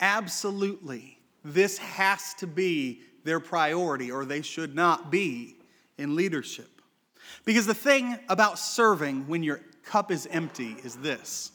absolutely, 0.00 1.18
this 1.44 1.78
has 1.78 2.34
to 2.34 2.46
be 2.46 3.02
their 3.26 3.40
priority, 3.40 4.10
or 4.10 4.24
they 4.24 4.40
should 4.40 4.74
not 4.74 5.10
be 5.10 5.56
in 5.98 6.16
leadership. 6.16 6.70
Because 7.44 7.66
the 7.66 7.74
thing 7.74 8.18
about 8.28 8.58
serving 8.58 9.28
when 9.28 9.42
your 9.42 9.60
cup 9.84 10.10
is 10.10 10.26
empty 10.30 10.76
is 10.82 10.96
this 10.96 11.52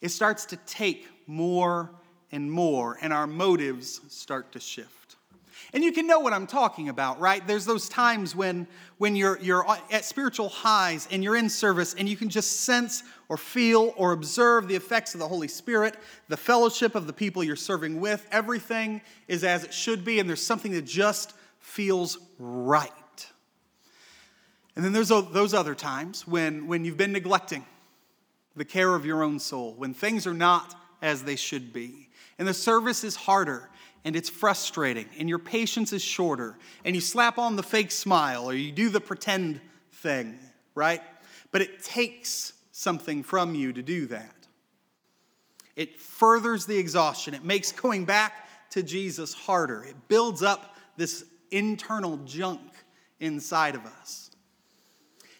it 0.00 0.08
starts 0.10 0.44
to 0.46 0.56
take 0.66 1.08
more 1.26 1.90
and 2.32 2.50
more, 2.50 2.98
and 3.00 3.12
our 3.12 3.26
motives 3.26 4.00
start 4.08 4.52
to 4.52 4.60
shift. 4.60 5.05
And 5.76 5.84
you 5.84 5.92
can 5.92 6.06
know 6.06 6.20
what 6.20 6.32
I'm 6.32 6.46
talking 6.46 6.88
about, 6.88 7.20
right? 7.20 7.46
There's 7.46 7.66
those 7.66 7.86
times 7.90 8.34
when, 8.34 8.66
when 8.96 9.14
you're, 9.14 9.38
you're 9.42 9.62
at 9.90 10.06
spiritual 10.06 10.48
highs 10.48 11.06
and 11.10 11.22
you're 11.22 11.36
in 11.36 11.50
service 11.50 11.92
and 11.92 12.08
you 12.08 12.16
can 12.16 12.30
just 12.30 12.60
sense 12.60 13.02
or 13.28 13.36
feel 13.36 13.92
or 13.98 14.12
observe 14.12 14.68
the 14.68 14.74
effects 14.74 15.12
of 15.12 15.20
the 15.20 15.28
Holy 15.28 15.48
Spirit, 15.48 15.96
the 16.28 16.36
fellowship 16.38 16.94
of 16.94 17.06
the 17.06 17.12
people 17.12 17.44
you're 17.44 17.56
serving 17.56 18.00
with. 18.00 18.26
Everything 18.32 19.02
is 19.28 19.44
as 19.44 19.64
it 19.64 19.74
should 19.74 20.02
be, 20.02 20.18
and 20.18 20.26
there's 20.26 20.42
something 20.42 20.72
that 20.72 20.86
just 20.86 21.34
feels 21.58 22.16
right. 22.38 22.90
And 24.76 24.82
then 24.82 24.94
there's 24.94 25.08
those 25.08 25.52
other 25.52 25.74
times 25.74 26.26
when, 26.26 26.68
when 26.68 26.86
you've 26.86 26.96
been 26.96 27.12
neglecting 27.12 27.66
the 28.56 28.64
care 28.64 28.94
of 28.94 29.04
your 29.04 29.22
own 29.22 29.38
soul, 29.38 29.74
when 29.76 29.92
things 29.92 30.26
are 30.26 30.32
not 30.32 30.74
as 31.02 31.24
they 31.24 31.36
should 31.36 31.74
be, 31.74 32.08
and 32.38 32.48
the 32.48 32.54
service 32.54 33.04
is 33.04 33.14
harder 33.14 33.68
and 34.06 34.14
it's 34.14 34.30
frustrating, 34.30 35.08
and 35.18 35.28
your 35.28 35.40
patience 35.40 35.92
is 35.92 36.00
shorter, 36.00 36.56
and 36.84 36.94
you 36.94 37.02
slap 37.02 37.38
on 37.38 37.56
the 37.56 37.62
fake 37.62 37.90
smile 37.90 38.48
or 38.48 38.54
you 38.54 38.70
do 38.70 38.88
the 38.88 39.00
pretend 39.00 39.60
thing, 39.94 40.38
right? 40.76 41.02
But 41.50 41.60
it 41.60 41.82
takes 41.82 42.52
something 42.70 43.24
from 43.24 43.56
you 43.56 43.72
to 43.72 43.82
do 43.82 44.06
that. 44.06 44.46
It 45.74 46.00
furthers 46.00 46.66
the 46.66 46.78
exhaustion, 46.78 47.34
it 47.34 47.44
makes 47.44 47.72
going 47.72 48.04
back 48.04 48.48
to 48.70 48.82
Jesus 48.84 49.34
harder, 49.34 49.82
it 49.82 49.96
builds 50.06 50.40
up 50.40 50.76
this 50.96 51.24
internal 51.50 52.16
junk 52.18 52.60
inside 53.18 53.74
of 53.74 53.84
us. 53.86 54.25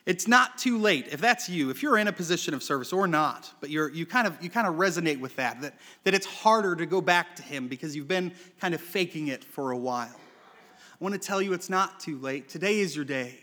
It's 0.06 0.28
not 0.28 0.56
too 0.56 0.78
late. 0.78 1.08
If 1.10 1.20
that's 1.20 1.48
you, 1.48 1.70
if 1.70 1.82
you're 1.82 1.98
in 1.98 2.06
a 2.06 2.12
position 2.12 2.54
of 2.54 2.62
service 2.62 2.92
or 2.92 3.08
not, 3.08 3.52
but 3.60 3.70
you're, 3.70 3.90
you, 3.90 4.06
kind 4.06 4.28
of, 4.28 4.40
you 4.40 4.48
kind 4.48 4.68
of 4.68 4.76
resonate 4.76 5.18
with 5.18 5.34
that, 5.34 5.60
that, 5.62 5.74
that 6.04 6.14
it's 6.14 6.26
harder 6.26 6.76
to 6.76 6.86
go 6.86 7.00
back 7.00 7.34
to 7.36 7.42
Him 7.42 7.66
because 7.66 7.96
you've 7.96 8.06
been 8.06 8.32
kind 8.60 8.72
of 8.72 8.80
faking 8.80 9.26
it 9.26 9.42
for 9.42 9.72
a 9.72 9.76
while. 9.76 10.14
I 10.14 11.04
want 11.04 11.12
to 11.14 11.18
tell 11.18 11.42
you 11.42 11.52
it's 11.52 11.68
not 11.68 11.98
too 11.98 12.18
late. 12.20 12.48
Today 12.48 12.78
is 12.78 12.94
your 12.94 13.04
day. 13.04 13.40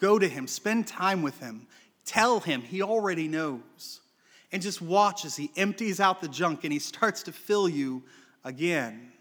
Go 0.00 0.18
to 0.18 0.26
Him, 0.26 0.46
spend 0.46 0.86
time 0.86 1.20
with 1.20 1.38
Him, 1.40 1.66
tell 2.06 2.40
Him 2.40 2.62
He 2.62 2.80
already 2.80 3.28
knows, 3.28 4.00
and 4.50 4.62
just 4.62 4.80
watch 4.80 5.26
as 5.26 5.36
He 5.36 5.50
empties 5.56 6.00
out 6.00 6.22
the 6.22 6.28
junk 6.28 6.64
and 6.64 6.72
He 6.72 6.78
starts 6.78 7.22
to 7.24 7.32
fill 7.32 7.68
you 7.68 8.02
again. 8.44 9.12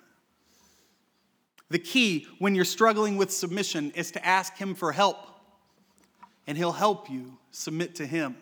The 1.69 1.79
key 1.79 2.27
when 2.39 2.55
you're 2.55 2.63
struggling 2.63 3.17
with 3.17 3.29
submission 3.29 3.91
is 3.91 4.11
to 4.11 4.25
ask 4.25 4.55
Him 4.55 4.73
for 4.73 4.93
help 4.93 5.32
and 6.47 6.57
He'll 6.57 6.71
help 6.71 7.09
you 7.09 7.37
submit 7.51 7.95
to 7.95 8.05
Him. 8.05 8.37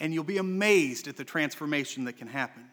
And 0.00 0.12
you'll 0.12 0.24
be 0.24 0.38
amazed 0.38 1.06
at 1.08 1.16
the 1.16 1.24
transformation 1.24 2.04
that 2.04 2.16
can 2.16 2.26
happen. 2.26 2.64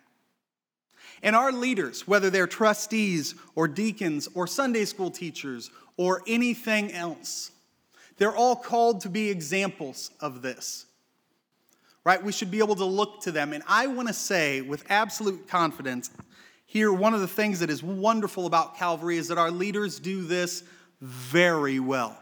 And 1.24 1.36
our 1.36 1.52
leaders, 1.52 2.08
whether 2.08 2.30
they're 2.30 2.47
trustees 2.47 3.36
or 3.56 3.67
deacons 3.67 4.28
or 4.34 4.47
Sunday 4.47 4.86
school 4.86 5.12
teachers 5.12 5.69
or 5.97 6.24
anything 6.28 6.91
else, 6.91 7.52
they're 8.17 8.36
all 8.36 8.56
called 8.56 9.02
to 9.02 9.10
be 9.10 9.30
examples 9.30 10.12
of 10.19 10.41
this. 10.41 10.86
Right? 12.04 12.24
We 12.24 12.32
should 12.32 12.50
be 12.50 12.60
able 12.60 12.76
to 12.76 12.86
look 12.86 13.21
to 13.21 13.32
them. 13.32 13.54
And 13.54 13.63
I 13.67 13.88
want 13.88 14.08
to 14.08 14.13
say 14.13 14.62
with 14.62 14.84
absolute 14.89 15.47
confidence 15.47 16.10
here, 16.65 16.91
one 16.91 17.13
of 17.13 17.19
the 17.19 17.28
things 17.28 17.60
that 17.60 17.69
is 17.69 17.84
wonderful 17.84 18.45
about 18.47 18.78
Calvary 18.78 19.17
is 19.17 19.28
that 19.28 19.38
our 19.38 19.52
leaders 19.52 20.00
do 20.00 20.24
this 20.24 20.63
very 21.02 21.80
well. 21.80 22.17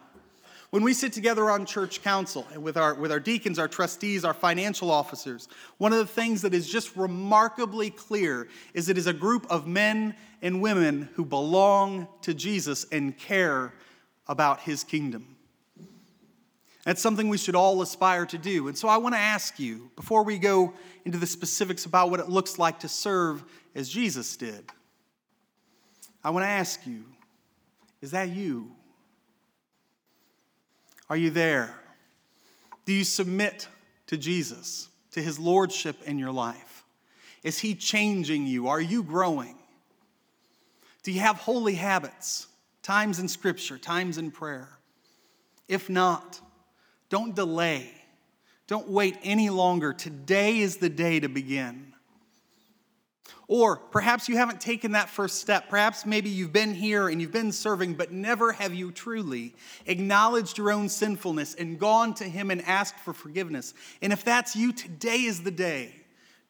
When 0.71 0.83
we 0.83 0.93
sit 0.93 1.13
together 1.13 1.49
on 1.49 1.65
church 1.65 2.03
council 2.03 2.45
and 2.53 2.61
with 2.61 2.77
our, 2.77 2.93
with 2.93 3.11
our 3.11 3.19
deacons, 3.19 3.57
our 3.57 3.67
trustees, 3.67 4.23
our 4.23 4.35
financial 4.35 4.91
officers, 4.91 5.47
one 5.79 5.93
of 5.93 5.97
the 5.97 6.05
things 6.05 6.43
that 6.43 6.53
is 6.53 6.69
just 6.69 6.95
remarkably 6.95 7.89
clear 7.89 8.47
is 8.75 8.87
it 8.87 8.97
is 8.97 9.07
a 9.07 9.13
group 9.13 9.47
of 9.49 9.65
men 9.65 10.15
and 10.43 10.61
women 10.61 11.09
who 11.15 11.25
belong 11.25 12.07
to 12.21 12.35
Jesus 12.35 12.85
and 12.91 13.17
care 13.17 13.73
about 14.27 14.61
his 14.61 14.83
kingdom. 14.83 15.35
That's 16.85 17.01
something 17.01 17.29
we 17.29 17.39
should 17.39 17.55
all 17.55 17.81
aspire 17.81 18.27
to 18.27 18.37
do. 18.37 18.67
And 18.67 18.77
so 18.77 18.87
I 18.87 18.97
want 18.97 19.15
to 19.15 19.19
ask 19.19 19.59
you, 19.59 19.89
before 19.95 20.23
we 20.23 20.37
go 20.37 20.73
into 21.03 21.17
the 21.17 21.27
specifics 21.27 21.85
about 21.85 22.11
what 22.11 22.19
it 22.19 22.29
looks 22.29 22.59
like 22.59 22.79
to 22.81 22.87
serve 22.87 23.43
as 23.73 23.89
Jesus 23.89 24.37
did, 24.37 24.65
I 26.23 26.29
want 26.29 26.43
to 26.43 26.49
ask 26.49 26.85
you, 26.85 27.05
is 28.01 28.11
that 28.11 28.29
you? 28.29 28.71
Are 31.09 31.17
you 31.17 31.29
there? 31.29 31.73
Do 32.85 32.93
you 32.93 33.03
submit 33.03 33.67
to 34.07 34.17
Jesus, 34.17 34.89
to 35.11 35.21
his 35.21 35.39
lordship 35.39 35.97
in 36.05 36.19
your 36.19 36.31
life? 36.31 36.83
Is 37.43 37.59
he 37.59 37.75
changing 37.75 38.45
you? 38.45 38.67
Are 38.67 38.81
you 38.81 39.03
growing? 39.03 39.55
Do 41.03 41.11
you 41.11 41.21
have 41.21 41.37
holy 41.37 41.75
habits, 41.75 42.47
times 42.83 43.19
in 43.19 43.27
scripture, 43.27 43.77
times 43.77 44.17
in 44.17 44.31
prayer? 44.31 44.69
If 45.67 45.89
not, 45.89 46.39
don't 47.09 47.35
delay. 47.35 47.91
Don't 48.67 48.89
wait 48.89 49.17
any 49.23 49.49
longer. 49.49 49.93
Today 49.93 50.59
is 50.59 50.77
the 50.77 50.89
day 50.89 51.19
to 51.19 51.29
begin. 51.29 51.88
Or 53.47 53.77
perhaps 53.77 54.29
you 54.29 54.37
haven't 54.37 54.61
taken 54.61 54.91
that 54.93 55.09
first 55.09 55.39
step. 55.41 55.69
Perhaps 55.69 56.05
maybe 56.05 56.29
you've 56.29 56.53
been 56.53 56.73
here 56.73 57.09
and 57.09 57.21
you've 57.21 57.31
been 57.31 57.51
serving, 57.51 57.95
but 57.95 58.11
never 58.11 58.51
have 58.51 58.73
you 58.73 58.91
truly 58.91 59.55
acknowledged 59.85 60.57
your 60.57 60.71
own 60.71 60.89
sinfulness 60.89 61.55
and 61.55 61.79
gone 61.79 62.13
to 62.15 62.23
Him 62.23 62.51
and 62.51 62.61
asked 62.63 62.99
for 62.99 63.13
forgiveness. 63.13 63.73
And 64.01 64.13
if 64.13 64.23
that's 64.23 64.55
you, 64.55 64.71
today 64.71 65.23
is 65.23 65.41
the 65.41 65.51
day. 65.51 65.95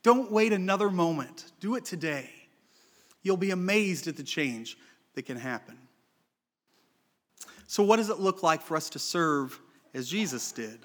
Don't 0.03 0.31
wait 0.31 0.53
another 0.53 0.89
moment. 0.89 1.51
Do 1.59 1.75
it 1.75 1.85
today. 1.85 2.29
You'll 3.21 3.37
be 3.37 3.51
amazed 3.51 4.07
at 4.07 4.17
the 4.17 4.23
change 4.23 4.77
that 5.15 5.25
can 5.25 5.37
happen. 5.37 5.77
So, 7.67 7.83
what 7.83 7.97
does 7.97 8.09
it 8.09 8.19
look 8.19 8.41
like 8.41 8.61
for 8.61 8.75
us 8.75 8.89
to 8.91 8.99
serve 8.99 9.59
as 9.93 10.07
Jesus 10.09 10.51
did? 10.51 10.79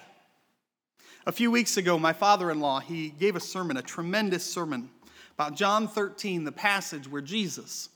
A 1.26 1.32
few 1.32 1.50
weeks 1.50 1.78
ago, 1.78 1.98
my 1.98 2.12
father 2.12 2.50
in 2.50 2.60
law, 2.60 2.80
he 2.80 3.08
gave 3.08 3.34
a 3.34 3.40
sermon, 3.40 3.78
a 3.78 3.82
tremendous 3.82 4.44
sermon 4.44 4.90
about 5.34 5.56
John 5.56 5.88
13, 5.88 6.44
the 6.44 6.52
passage 6.52 7.08
where 7.08 7.22
Jesus, 7.22 7.88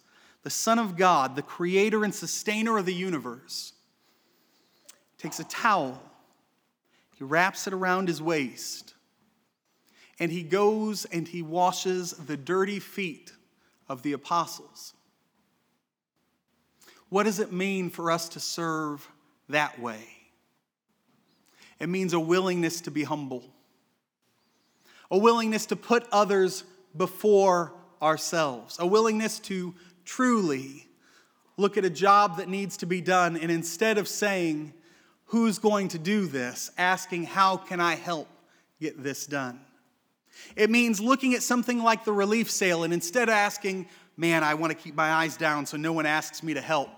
the 0.43 0.51
Son 0.51 0.79
of 0.79 0.97
God, 0.97 1.37
the 1.37 1.43
creator 1.43 2.05
and 2.05 2.15
sustainer 2.15 2.79
of 2.79 2.87
the 2.87 2.95
universe, 2.95 3.73
takes 5.19 5.39
a 5.39 5.45
towel, 5.45 6.03
he 7.15 7.25
wraps 7.25 7.67
it 7.67 7.73
around 7.73 8.09
his 8.09 8.21
waist, 8.21 8.95
and 10.19 10.33
he 10.33 10.43
goes 10.43 11.05
and 11.05 11.29
he 11.29 11.43
washes 11.43 12.13
the 12.13 12.37
dirty 12.37 12.81
feet 12.81 13.33
of 13.89 14.03
the 14.03 14.13
apostles. 14.13 14.95
What 17.09 17.23
does 17.23 17.39
it 17.39 17.53
mean 17.53 17.89
for 17.89 18.11
us 18.11 18.29
to 18.31 18.41
serve 18.41 19.09
that 19.49 19.81
way? 19.81 20.05
It 21.79 21.89
means 21.89 22.13
a 22.13 22.21
willingness 22.21 22.81
to 22.83 22.91
be 22.91 23.05
humble, 23.05 23.45
a 25.11 25.17
willingness 25.17 25.67
to 25.67 25.77
put 25.77 26.07
others 26.11 26.65
before 26.97 27.73
ourselves, 28.01 28.77
a 28.79 28.87
willingness 28.87 29.39
to 29.41 29.75
truly 30.05 30.89
look 31.57 31.77
at 31.77 31.85
a 31.85 31.91
job 31.91 32.39
that 32.39 32.49
needs 32.49 32.77
to 32.79 32.87
be 32.87 33.01
done 33.01 33.37
and 33.37 33.51
instead 33.51 33.99
of 33.99 34.09
saying, 34.09 34.73
Who's 35.27 35.59
going 35.59 35.89
to 35.89 35.99
do 35.99 36.27
this? 36.27 36.71
asking, 36.79 37.25
How 37.25 37.59
can 37.59 37.81
I 37.81 37.97
help 37.97 38.29
get 38.81 39.03
this 39.03 39.27
done? 39.27 39.61
It 40.57 40.71
means 40.71 41.01
looking 41.01 41.35
at 41.35 41.43
something 41.43 41.83
like 41.83 42.05
the 42.05 42.13
relief 42.13 42.51
sale 42.51 42.85
and 42.85 42.95
instead 42.95 43.29
of 43.29 43.35
asking, 43.35 43.89
Man, 44.17 44.43
I 44.43 44.55
want 44.55 44.73
to 44.73 44.79
keep 44.79 44.95
my 44.95 45.11
eyes 45.11 45.37
down 45.37 45.67
so 45.67 45.77
no 45.77 45.93
one 45.93 46.07
asks 46.07 46.43
me 46.43 46.55
to 46.55 46.61
help. 46.61 46.89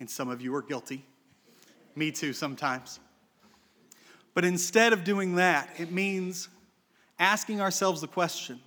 And 0.00 0.10
some 0.10 0.28
of 0.28 0.42
you 0.42 0.54
are 0.56 0.62
guilty. 0.62 1.04
Me 1.94 2.10
too, 2.10 2.32
sometimes. 2.32 2.98
But 4.34 4.44
instead 4.44 4.92
of 4.92 5.04
doing 5.04 5.36
that, 5.36 5.68
it 5.78 5.92
means 5.92 6.48
asking 7.22 7.60
ourselves 7.60 8.00
the 8.00 8.08
question 8.08 8.60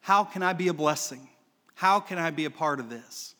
how 0.00 0.24
can 0.24 0.42
I 0.42 0.52
be 0.52 0.68
a 0.68 0.72
blessing? 0.72 1.28
How 1.74 1.98
can 1.98 2.16
I 2.16 2.30
be 2.30 2.44
a 2.44 2.50
part 2.50 2.78
of 2.78 2.88
this? 2.88 3.34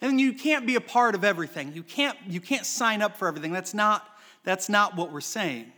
And 0.00 0.20
you 0.20 0.32
can't 0.32 0.66
be 0.66 0.74
a 0.74 0.80
part 0.80 1.14
of 1.14 1.24
everything. 1.24 1.72
You 1.72 1.84
can't, 1.84 2.18
you 2.26 2.40
can't 2.40 2.66
sign 2.66 3.02
up 3.02 3.16
for 3.16 3.28
everything. 3.28 3.52
That's 3.52 3.72
not, 3.72 4.04
that's 4.42 4.68
not 4.68 4.96
what 4.96 5.12
we're 5.12 5.20
saying. 5.20 5.72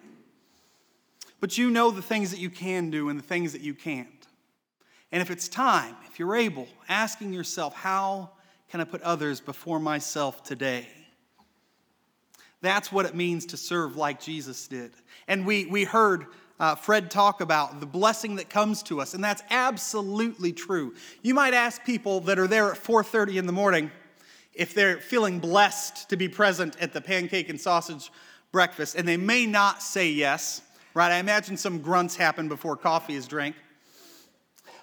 But 1.40 1.58
you 1.58 1.70
know 1.70 1.90
the 1.90 2.02
things 2.02 2.30
that 2.30 2.40
you 2.40 2.48
can 2.48 2.90
do 2.90 3.10
and 3.10 3.18
the 3.18 3.22
things 3.22 3.52
that 3.52 3.60
you 3.60 3.74
can't. 3.74 4.08
And 5.12 5.20
if 5.20 5.30
it's 5.30 5.46
time, 5.46 5.94
if 6.10 6.18
you're 6.18 6.36
able, 6.36 6.68
asking 6.88 7.34
yourself, 7.34 7.74
how 7.74 8.30
can 8.70 8.80
I 8.80 8.84
put 8.84 9.02
others 9.02 9.40
before 9.40 9.78
myself 9.78 10.42
today? 10.42 10.88
That's 12.62 12.90
what 12.90 13.06
it 13.06 13.14
means 13.14 13.46
to 13.46 13.56
serve 13.56 13.96
like 13.96 14.20
Jesus 14.20 14.66
did. 14.66 14.92
And 15.28 15.46
we, 15.46 15.66
we 15.66 15.84
heard 15.84 16.26
uh, 16.60 16.74
Fred 16.74 17.10
talk 17.10 17.40
about 17.40 17.80
the 17.80 17.86
blessing 17.86 18.36
that 18.36 18.50
comes 18.50 18.82
to 18.84 19.00
us, 19.00 19.14
and 19.14 19.24
that's 19.24 19.42
absolutely 19.48 20.52
true. 20.52 20.94
You 21.22 21.32
might 21.32 21.54
ask 21.54 21.82
people 21.84 22.20
that 22.20 22.38
are 22.38 22.46
there 22.46 22.70
at 22.70 22.76
4:30 22.76 23.38
in 23.38 23.46
the 23.46 23.52
morning 23.52 23.90
if 24.52 24.74
they're 24.74 24.98
feeling 24.98 25.40
blessed 25.40 26.10
to 26.10 26.16
be 26.16 26.28
present 26.28 26.76
at 26.78 26.92
the 26.92 27.00
pancake 27.00 27.48
and 27.48 27.58
sausage 27.58 28.12
breakfast, 28.52 28.94
and 28.94 29.08
they 29.08 29.16
may 29.16 29.46
not 29.46 29.82
say 29.82 30.10
yes, 30.10 30.60
right? 30.92 31.10
I 31.10 31.16
imagine 31.16 31.56
some 31.56 31.78
grunts 31.78 32.14
happen 32.14 32.46
before 32.46 32.76
coffee 32.76 33.14
is 33.14 33.26
drank. 33.26 33.56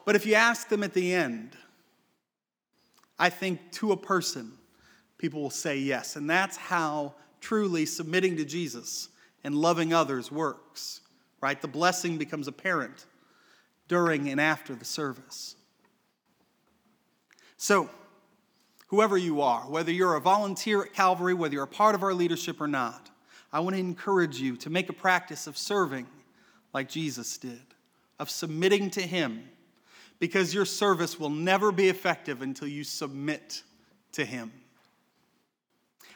But 0.03 0.15
if 0.15 0.25
you 0.25 0.33
ask 0.33 0.69
them 0.69 0.81
at 0.83 0.93
the 0.93 1.13
end, 1.13 1.55
I 3.19 3.29
think 3.29 3.71
to 3.73 3.91
a 3.91 3.97
person, 3.97 4.53
people 5.19 5.41
will 5.41 5.49
say 5.51 5.77
yes. 5.77 6.15
And 6.15 6.27
that's 6.27 6.57
how 6.57 7.13
truly 7.39 7.85
submitting 7.85 8.37
to 8.37 8.45
Jesus 8.45 9.09
and 9.43 9.53
loving 9.53 9.93
others 9.93 10.31
works 10.31 11.01
right? 11.41 11.61
The 11.61 11.67
blessing 11.67 12.17
becomes 12.17 12.47
apparent 12.47 13.05
during 13.87 14.29
and 14.29 14.41
after 14.41 14.75
the 14.75 14.85
service. 14.85 15.55
So, 17.57 17.89
whoever 18.87 19.17
you 19.17 19.41
are, 19.41 19.61
whether 19.61 19.91
you're 19.91 20.15
a 20.15 20.21
volunteer 20.21 20.83
at 20.83 20.93
Calvary, 20.93 21.33
whether 21.33 21.53
you're 21.53 21.63
a 21.63 21.67
part 21.67 21.95
of 21.95 22.03
our 22.03 22.13
leadership 22.13 22.61
or 22.61 22.67
not, 22.67 23.09
I 23.51 23.59
want 23.61 23.75
to 23.75 23.79
encourage 23.79 24.39
you 24.39 24.57
to 24.57 24.69
make 24.69 24.89
a 24.89 24.93
practice 24.93 25.47
of 25.47 25.57
serving 25.57 26.07
like 26.73 26.89
Jesus 26.89 27.37
did, 27.37 27.61
of 28.19 28.29
submitting 28.29 28.89
to 28.91 29.01
Him, 29.01 29.49
because 30.19 30.53
your 30.53 30.65
service 30.65 31.19
will 31.19 31.29
never 31.29 31.71
be 31.71 31.89
effective 31.89 32.41
until 32.41 32.67
you 32.67 32.83
submit 32.83 33.63
to 34.13 34.25
Him. 34.25 34.51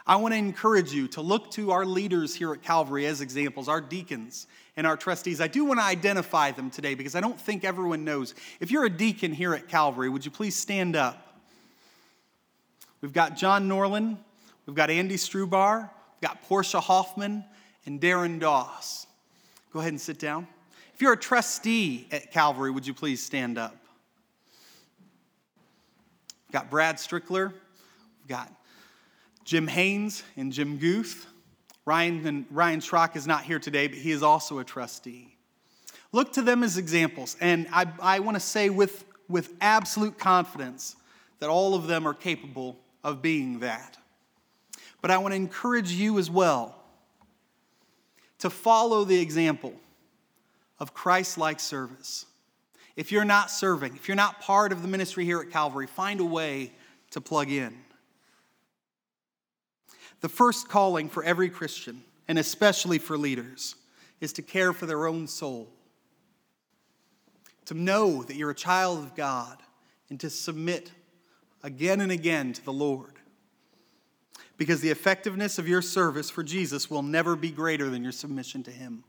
I 0.06 0.16
want 0.18 0.34
to 0.34 0.38
encourage 0.38 0.92
you 0.92 1.08
to 1.10 1.22
look 1.22 1.52
to 1.52 1.72
our 1.72 1.86
leaders 1.86 2.36
here 2.36 2.54
at 2.54 2.64
Calvary 2.64 3.06
as 3.06 3.22
examples, 3.22 3.70
our 3.70 3.82
deacons 3.82 4.48
and 4.78 4.88
our 4.88 4.96
trustees. 4.96 5.42
I 5.42 5.48
do 5.48 5.66
want 5.66 5.80
to 5.80 5.86
identify 5.86 6.52
them 6.52 6.70
today 6.70 6.96
because 6.96 7.16
I 7.16 7.22
don't 7.22 7.40
think 7.40 7.64
everyone 7.64 8.06
knows. 8.06 8.34
If 8.60 8.72
you're 8.72 8.86
a 8.86 8.90
deacon 8.90 9.34
here 9.34 9.54
at 9.54 9.68
Calvary, 9.68 10.10
would 10.10 10.24
you 10.24 10.32
please 10.32 10.56
stand 10.56 10.96
up? 10.96 11.40
We've 13.02 13.14
got 13.14 13.36
John 13.36 13.68
Norland, 13.68 14.18
we've 14.66 14.76
got 14.76 14.90
Andy 14.90 15.16
Strubar, 15.16 15.80
we've 15.80 16.30
got 16.30 16.42
Portia 16.44 16.80
Hoffman, 16.80 17.44
and 17.86 18.00
Darren 18.00 18.40
Doss. 18.40 19.08
Go 19.74 19.80
ahead 19.80 19.92
and 19.92 20.00
sit 20.00 20.20
down. 20.20 20.48
If 20.94 21.02
you're 21.02 21.14
a 21.14 21.18
trustee 21.18 22.08
at 22.12 22.32
Calvary, 22.32 22.70
would 22.70 22.86
you 22.86 22.94
please 22.94 23.24
stand 23.24 23.58
up? 23.58 23.76
We've 26.48 26.54
got 26.54 26.70
Brad 26.70 26.98
Strickler, 26.98 27.52
we've 27.52 28.28
got 28.28 28.54
Jim 29.46 29.68
Haynes 29.68 30.24
and 30.38 30.54
Jim 30.54 30.78
Guth. 30.78 31.26
Ryan, 31.92 32.46
Ryan 32.50 32.80
Schrock 32.80 33.18
is 33.18 33.28
not 33.28 33.44
here 33.44 33.60
today, 33.60 33.88
but 33.88 33.98
he 33.98 34.12
is 34.12 34.24
also 34.24 34.60
a 34.60 34.64
trustee. 34.64 35.36
Look 36.14 36.32
to 36.34 36.42
them 36.42 36.64
as 36.64 36.78
examples, 36.78 37.36
and 37.42 37.68
I, 37.74 37.86
I 38.02 38.20
want 38.20 38.36
to 38.36 38.40
say 38.40 38.70
with, 38.70 39.04
with 39.28 39.54
absolute 39.60 40.18
confidence 40.18 40.96
that 41.40 41.50
all 41.50 41.76
of 41.76 41.88
them 41.88 42.08
are 42.08 42.14
capable 42.14 42.80
of 43.04 43.22
being 43.22 43.60
that. 43.60 43.98
But 45.02 45.12
I 45.12 45.18
want 45.18 45.34
to 45.34 45.36
encourage 45.36 45.92
you 45.92 46.18
as 46.18 46.32
well 46.32 46.82
to 48.40 48.50
follow 48.50 49.04
the 49.04 49.20
example 49.20 49.74
of 50.80 50.94
Christ 50.94 51.38
like 51.38 51.60
service. 51.60 52.26
If 52.96 53.12
you're 53.12 53.26
not 53.26 53.52
serving, 53.52 53.98
if 53.98 54.08
you're 54.08 54.16
not 54.16 54.40
part 54.40 54.72
of 54.72 54.82
the 54.82 54.88
ministry 54.88 55.26
here 55.26 55.42
at 55.42 55.52
Calvary, 55.52 55.88
find 55.88 56.22
a 56.22 56.26
way 56.26 56.72
to 57.10 57.20
plug 57.20 57.52
in. 57.52 57.76
The 60.22 60.30
first 60.30 60.70
calling 60.70 61.10
for 61.10 61.24
every 61.24 61.50
Christian, 61.50 62.04
and 62.28 62.40
especially 62.40 63.00
for 63.00 63.18
leaders, 63.18 63.76
is 64.20 64.32
to 64.34 64.42
care 64.42 64.72
for 64.72 64.86
their 64.86 65.08
own 65.08 65.28
soul. 65.28 65.68
To 67.66 67.74
know 67.74 68.24
that 68.24 68.36
you're 68.36 68.52
a 68.52 68.56
child 68.56 69.00
of 69.00 69.16
God 69.16 69.58
and 70.10 70.20
to 70.20 70.30
submit 70.30 70.92
again 71.64 72.02
and 72.02 72.12
again 72.12 72.54
to 72.54 72.64
the 72.64 72.74
Lord. 72.74 73.14
because 74.62 74.80
the 74.80 74.92
effectiveness 74.92 75.58
of 75.58 75.68
your 75.68 75.82
service 75.82 76.30
for 76.30 76.44
Jesus 76.44 76.88
will 76.88 77.02
never 77.02 77.36
be 77.36 77.50
greater 77.50 77.90
than 77.90 78.04
your 78.04 78.12
submission 78.12 78.62
to 78.62 78.70
Him. 78.70 79.04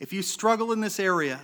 If 0.00 0.10
you 0.10 0.22
struggle 0.22 0.72
in 0.72 0.80
this 0.80 0.98
area, 0.98 1.38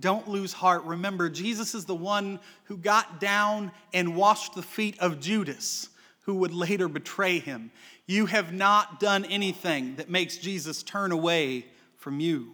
don't 0.00 0.26
lose 0.26 0.52
heart. 0.52 0.82
Remember, 0.82 1.28
Jesus 1.28 1.72
is 1.72 1.84
the 1.84 1.94
one 1.94 2.40
who 2.64 2.78
got 2.78 3.20
down 3.20 3.70
and 3.94 4.16
washed 4.16 4.56
the 4.56 4.62
feet 4.62 4.98
of 4.98 5.20
Judas, 5.20 5.88
who 6.26 6.34
would 6.34 6.52
later 6.52 6.88
betray 6.88 7.38
him. 7.38 7.70
You 8.06 8.26
have 8.26 8.52
not 8.52 9.00
done 9.00 9.24
anything 9.24 9.96
that 9.96 10.10
makes 10.10 10.36
Jesus 10.36 10.82
turn 10.82 11.12
away 11.12 11.66
from 11.96 12.20
you. 12.20 12.52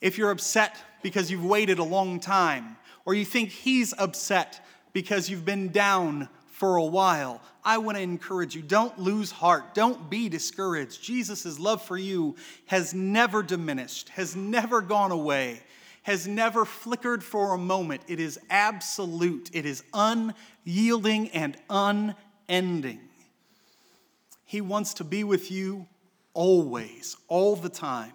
If 0.00 0.18
you're 0.18 0.30
upset 0.30 0.76
because 1.02 1.30
you've 1.30 1.44
waited 1.44 1.78
a 1.78 1.84
long 1.84 2.20
time, 2.20 2.76
or 3.06 3.14
you 3.14 3.24
think 3.24 3.50
he's 3.50 3.94
upset 3.96 4.64
because 4.92 5.30
you've 5.30 5.44
been 5.44 5.68
down 5.68 6.28
for 6.46 6.76
a 6.76 6.84
while, 6.84 7.40
I 7.64 7.78
want 7.78 7.96
to 7.96 8.02
encourage 8.02 8.54
you 8.54 8.62
don't 8.62 8.98
lose 8.98 9.30
heart. 9.30 9.74
Don't 9.74 10.10
be 10.10 10.28
discouraged. 10.28 11.02
Jesus' 11.02 11.58
love 11.58 11.82
for 11.82 11.96
you 11.96 12.36
has 12.66 12.94
never 12.94 13.42
diminished, 13.42 14.08
has 14.10 14.36
never 14.36 14.80
gone 14.80 15.10
away, 15.10 15.62
has 16.02 16.28
never 16.28 16.64
flickered 16.64 17.24
for 17.24 17.54
a 17.54 17.58
moment. 17.58 18.02
It 18.08 18.20
is 18.20 18.38
absolute, 18.50 19.50
it 19.52 19.64
is 19.64 19.82
unyielding 19.94 21.30
and 21.30 21.56
unending. 22.48 23.00
He 24.44 24.60
wants 24.60 24.94
to 24.94 25.04
be 25.04 25.24
with 25.24 25.50
you 25.50 25.86
always, 26.32 27.16
all 27.28 27.56
the 27.56 27.68
time. 27.68 28.12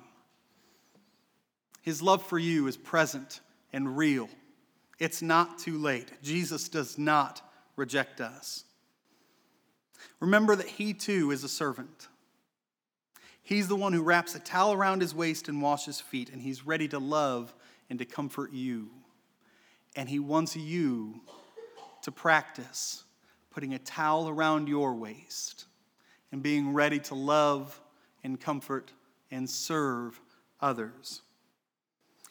His 1.81 2.01
love 2.01 2.23
for 2.23 2.37
you 2.37 2.67
is 2.67 2.77
present 2.77 3.39
and 3.73 3.97
real. 3.97 4.29
It's 4.99 5.21
not 5.21 5.59
too 5.59 5.77
late. 5.77 6.11
Jesus 6.21 6.69
does 6.69 6.97
not 6.97 7.41
reject 7.75 8.21
us. 8.21 8.65
Remember 10.19 10.55
that 10.55 10.67
he 10.67 10.93
too 10.93 11.31
is 11.31 11.43
a 11.43 11.49
servant. 11.49 12.07
He's 13.41 13.67
the 13.67 13.75
one 13.75 13.93
who 13.93 14.03
wraps 14.03 14.35
a 14.35 14.39
towel 14.39 14.73
around 14.73 15.01
his 15.01 15.15
waist 15.15 15.47
and 15.47 15.61
washes 15.61 15.99
feet, 15.99 16.29
and 16.29 16.41
he's 16.41 16.65
ready 16.65 16.87
to 16.89 16.99
love 16.99 17.53
and 17.89 17.97
to 17.99 18.05
comfort 18.05 18.53
you. 18.53 18.89
And 19.95 20.07
he 20.07 20.19
wants 20.19 20.55
you 20.55 21.21
to 22.03 22.11
practice 22.11 23.03
putting 23.51 23.73
a 23.73 23.79
towel 23.79 24.29
around 24.29 24.67
your 24.67 24.93
waist 24.95 25.65
and 26.31 26.43
being 26.43 26.73
ready 26.73 26.99
to 26.99 27.15
love 27.15 27.79
and 28.23 28.39
comfort 28.39 28.93
and 29.31 29.49
serve 29.49 30.19
others. 30.61 31.21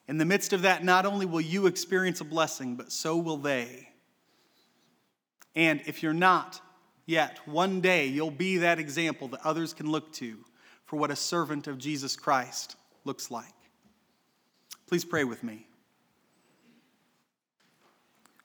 In 0.07 0.19
the 0.19 0.25
midst 0.25 0.53
of 0.53 0.63
that, 0.63 0.85
not 0.85 1.05
only 1.05 1.27
will 1.27 1.41
you 1.41 1.67
experience 1.67 2.21
a 2.21 2.25
blessing, 2.25 2.77
but 2.77 2.91
so 2.93 3.17
will 3.19 3.37
they. 3.37 3.91
And 5.55 5.83
if 5.87 6.03
you're 6.03 6.15
not 6.15 6.61
yet, 7.05 7.39
one 7.47 7.81
day 7.81 8.07
you'll 8.07 8.31
be 8.31 8.59
that 8.59 8.79
example 8.79 9.29
that 9.29 9.41
others 9.45 9.75
can 9.75 9.91
look 9.91 10.13
to 10.15 10.39
for 10.87 10.97
what 10.97 11.11
a 11.11 11.17
servant 11.17 11.67
of 11.67 11.79
Jesus 11.79 12.17
Christ 12.17 12.77
looks 13.05 13.31
like. 13.31 13.45
Please 14.87 15.05
pray 15.05 15.25
with 15.25 15.43
me. 15.43 15.67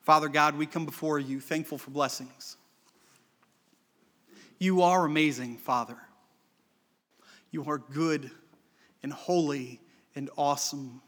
Father 0.01 0.27
God, 0.27 0.57
we 0.57 0.65
come 0.65 0.85
before 0.85 1.17
you 1.17 1.39
thankful 1.39 1.77
for 1.77 1.91
blessings. 1.91 2.57
You 4.63 4.83
are 4.83 5.03
amazing, 5.03 5.57
Father. 5.57 5.97
You 7.51 7.65
are 7.65 7.79
good 7.79 8.31
and 9.03 9.11
holy 9.11 9.81
and 10.15 10.29
awesome. 10.37 11.01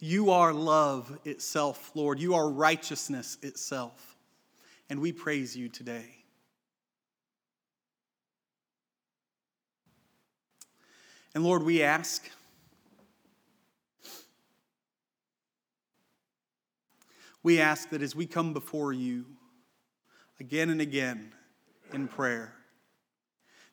You 0.00 0.32
are 0.32 0.52
love 0.52 1.20
itself, 1.24 1.92
Lord. 1.94 2.18
You 2.18 2.34
are 2.34 2.50
righteousness 2.50 3.38
itself. 3.42 4.16
And 4.90 5.00
we 5.00 5.12
praise 5.12 5.56
you 5.56 5.68
today. 5.68 6.24
And 11.36 11.44
Lord, 11.44 11.62
we 11.62 11.80
ask 11.84 12.28
we 17.44 17.60
ask 17.60 17.90
that 17.90 18.02
as 18.02 18.16
we 18.16 18.26
come 18.26 18.52
before 18.52 18.92
you 18.92 19.26
again 20.40 20.70
and 20.70 20.80
again, 20.80 21.34
in 21.94 22.08
prayer. 22.08 22.54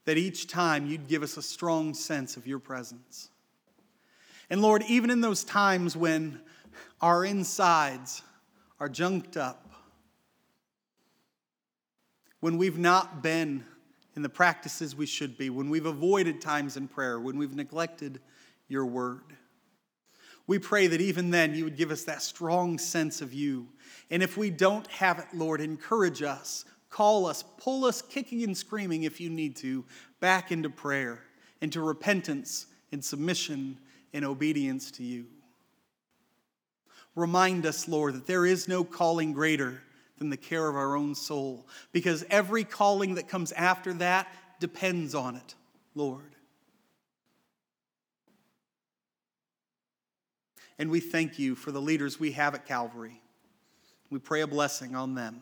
That 0.06 0.18
each 0.18 0.48
time 0.48 0.86
you'd 0.86 1.08
give 1.08 1.24
us 1.24 1.38
a 1.38 1.42
strong 1.42 1.94
sense 1.94 2.38
of 2.38 2.46
your 2.48 2.60
presence. 2.60 3.30
And 4.50 4.62
Lord, 4.62 4.84
even 4.88 5.10
in 5.10 5.22
those 5.22 5.44
times 5.44 5.98
when 5.98 6.40
our 7.02 7.26
insides 7.26 8.22
are 8.80 8.90
junked 8.90 9.38
up, 9.38 9.72
when 12.40 12.58
we've 12.58 12.78
not 12.78 13.24
been 13.24 13.66
in 14.16 14.22
the 14.22 14.30
practices 14.30 14.96
we 14.96 15.06
should 15.06 15.38
be, 15.38 15.50
when 15.50 15.70
we've 15.70 15.86
avoided 15.86 16.42
times 16.42 16.78
in 16.78 16.88
prayer, 16.88 17.20
when 17.20 17.38
we've 17.38 17.56
neglected 17.56 18.20
your 18.68 18.86
word. 18.86 19.24
We 20.48 20.60
pray 20.60 20.88
that 20.88 21.02
even 21.02 21.32
then 21.32 21.56
you 21.56 21.64
would 21.64 21.76
give 21.76 21.92
us 21.92 22.04
that 22.04 22.22
strong 22.22 22.78
sense 22.78 23.22
of 23.22 23.34
you. 23.34 23.68
And 24.12 24.22
if 24.22 24.38
we 24.38 24.52
don't 24.52 24.86
have 24.88 25.18
it, 25.20 25.26
Lord, 25.34 25.60
encourage 25.60 26.22
us 26.22 26.66
call 26.96 27.26
us, 27.26 27.44
pull 27.58 27.84
us 27.84 28.02
kicking 28.02 28.42
and 28.46 28.58
screaming 28.58 29.04
if 29.04 29.20
you 29.20 29.30
need 29.30 29.54
to, 29.54 29.84
back 30.22 30.50
into 30.50 30.70
prayer, 30.70 31.20
into 31.60 31.82
repentance 31.82 32.68
and 32.94 33.04
submission 33.04 33.78
and 34.14 34.24
obedience 34.24 34.92
to 34.92 35.04
you. 35.04 35.26
Remind 37.14 37.66
us, 37.66 37.90
Lord, 37.90 38.14
that 38.14 38.28
there 38.28 38.46
is 38.46 38.70
no 38.70 38.86
calling 38.86 39.34
greater 39.34 39.82
than 40.20 40.30
the 40.30 40.38
care 40.38 40.70
of 40.70 40.78
our 40.78 40.96
own 40.96 41.16
soul, 41.16 41.68
because 41.92 42.24
every 42.30 42.64
calling 42.64 43.16
that 43.16 43.28
comes 43.28 43.52
after 43.52 43.92
that 43.96 44.30
depends 44.62 45.14
on 45.14 45.36
it, 45.36 45.54
Lord. 45.96 46.34
And 50.80 50.90
we 50.90 51.02
thank 51.02 51.38
you 51.38 51.56
for 51.56 51.74
the 51.74 51.82
leaders 51.82 52.22
we 52.22 52.32
have 52.32 52.56
at 52.56 52.66
Calvary. 52.66 53.22
We 54.10 54.20
pray 54.20 54.40
a 54.40 54.48
blessing 54.48 54.96
on 54.96 55.16
them. 55.16 55.42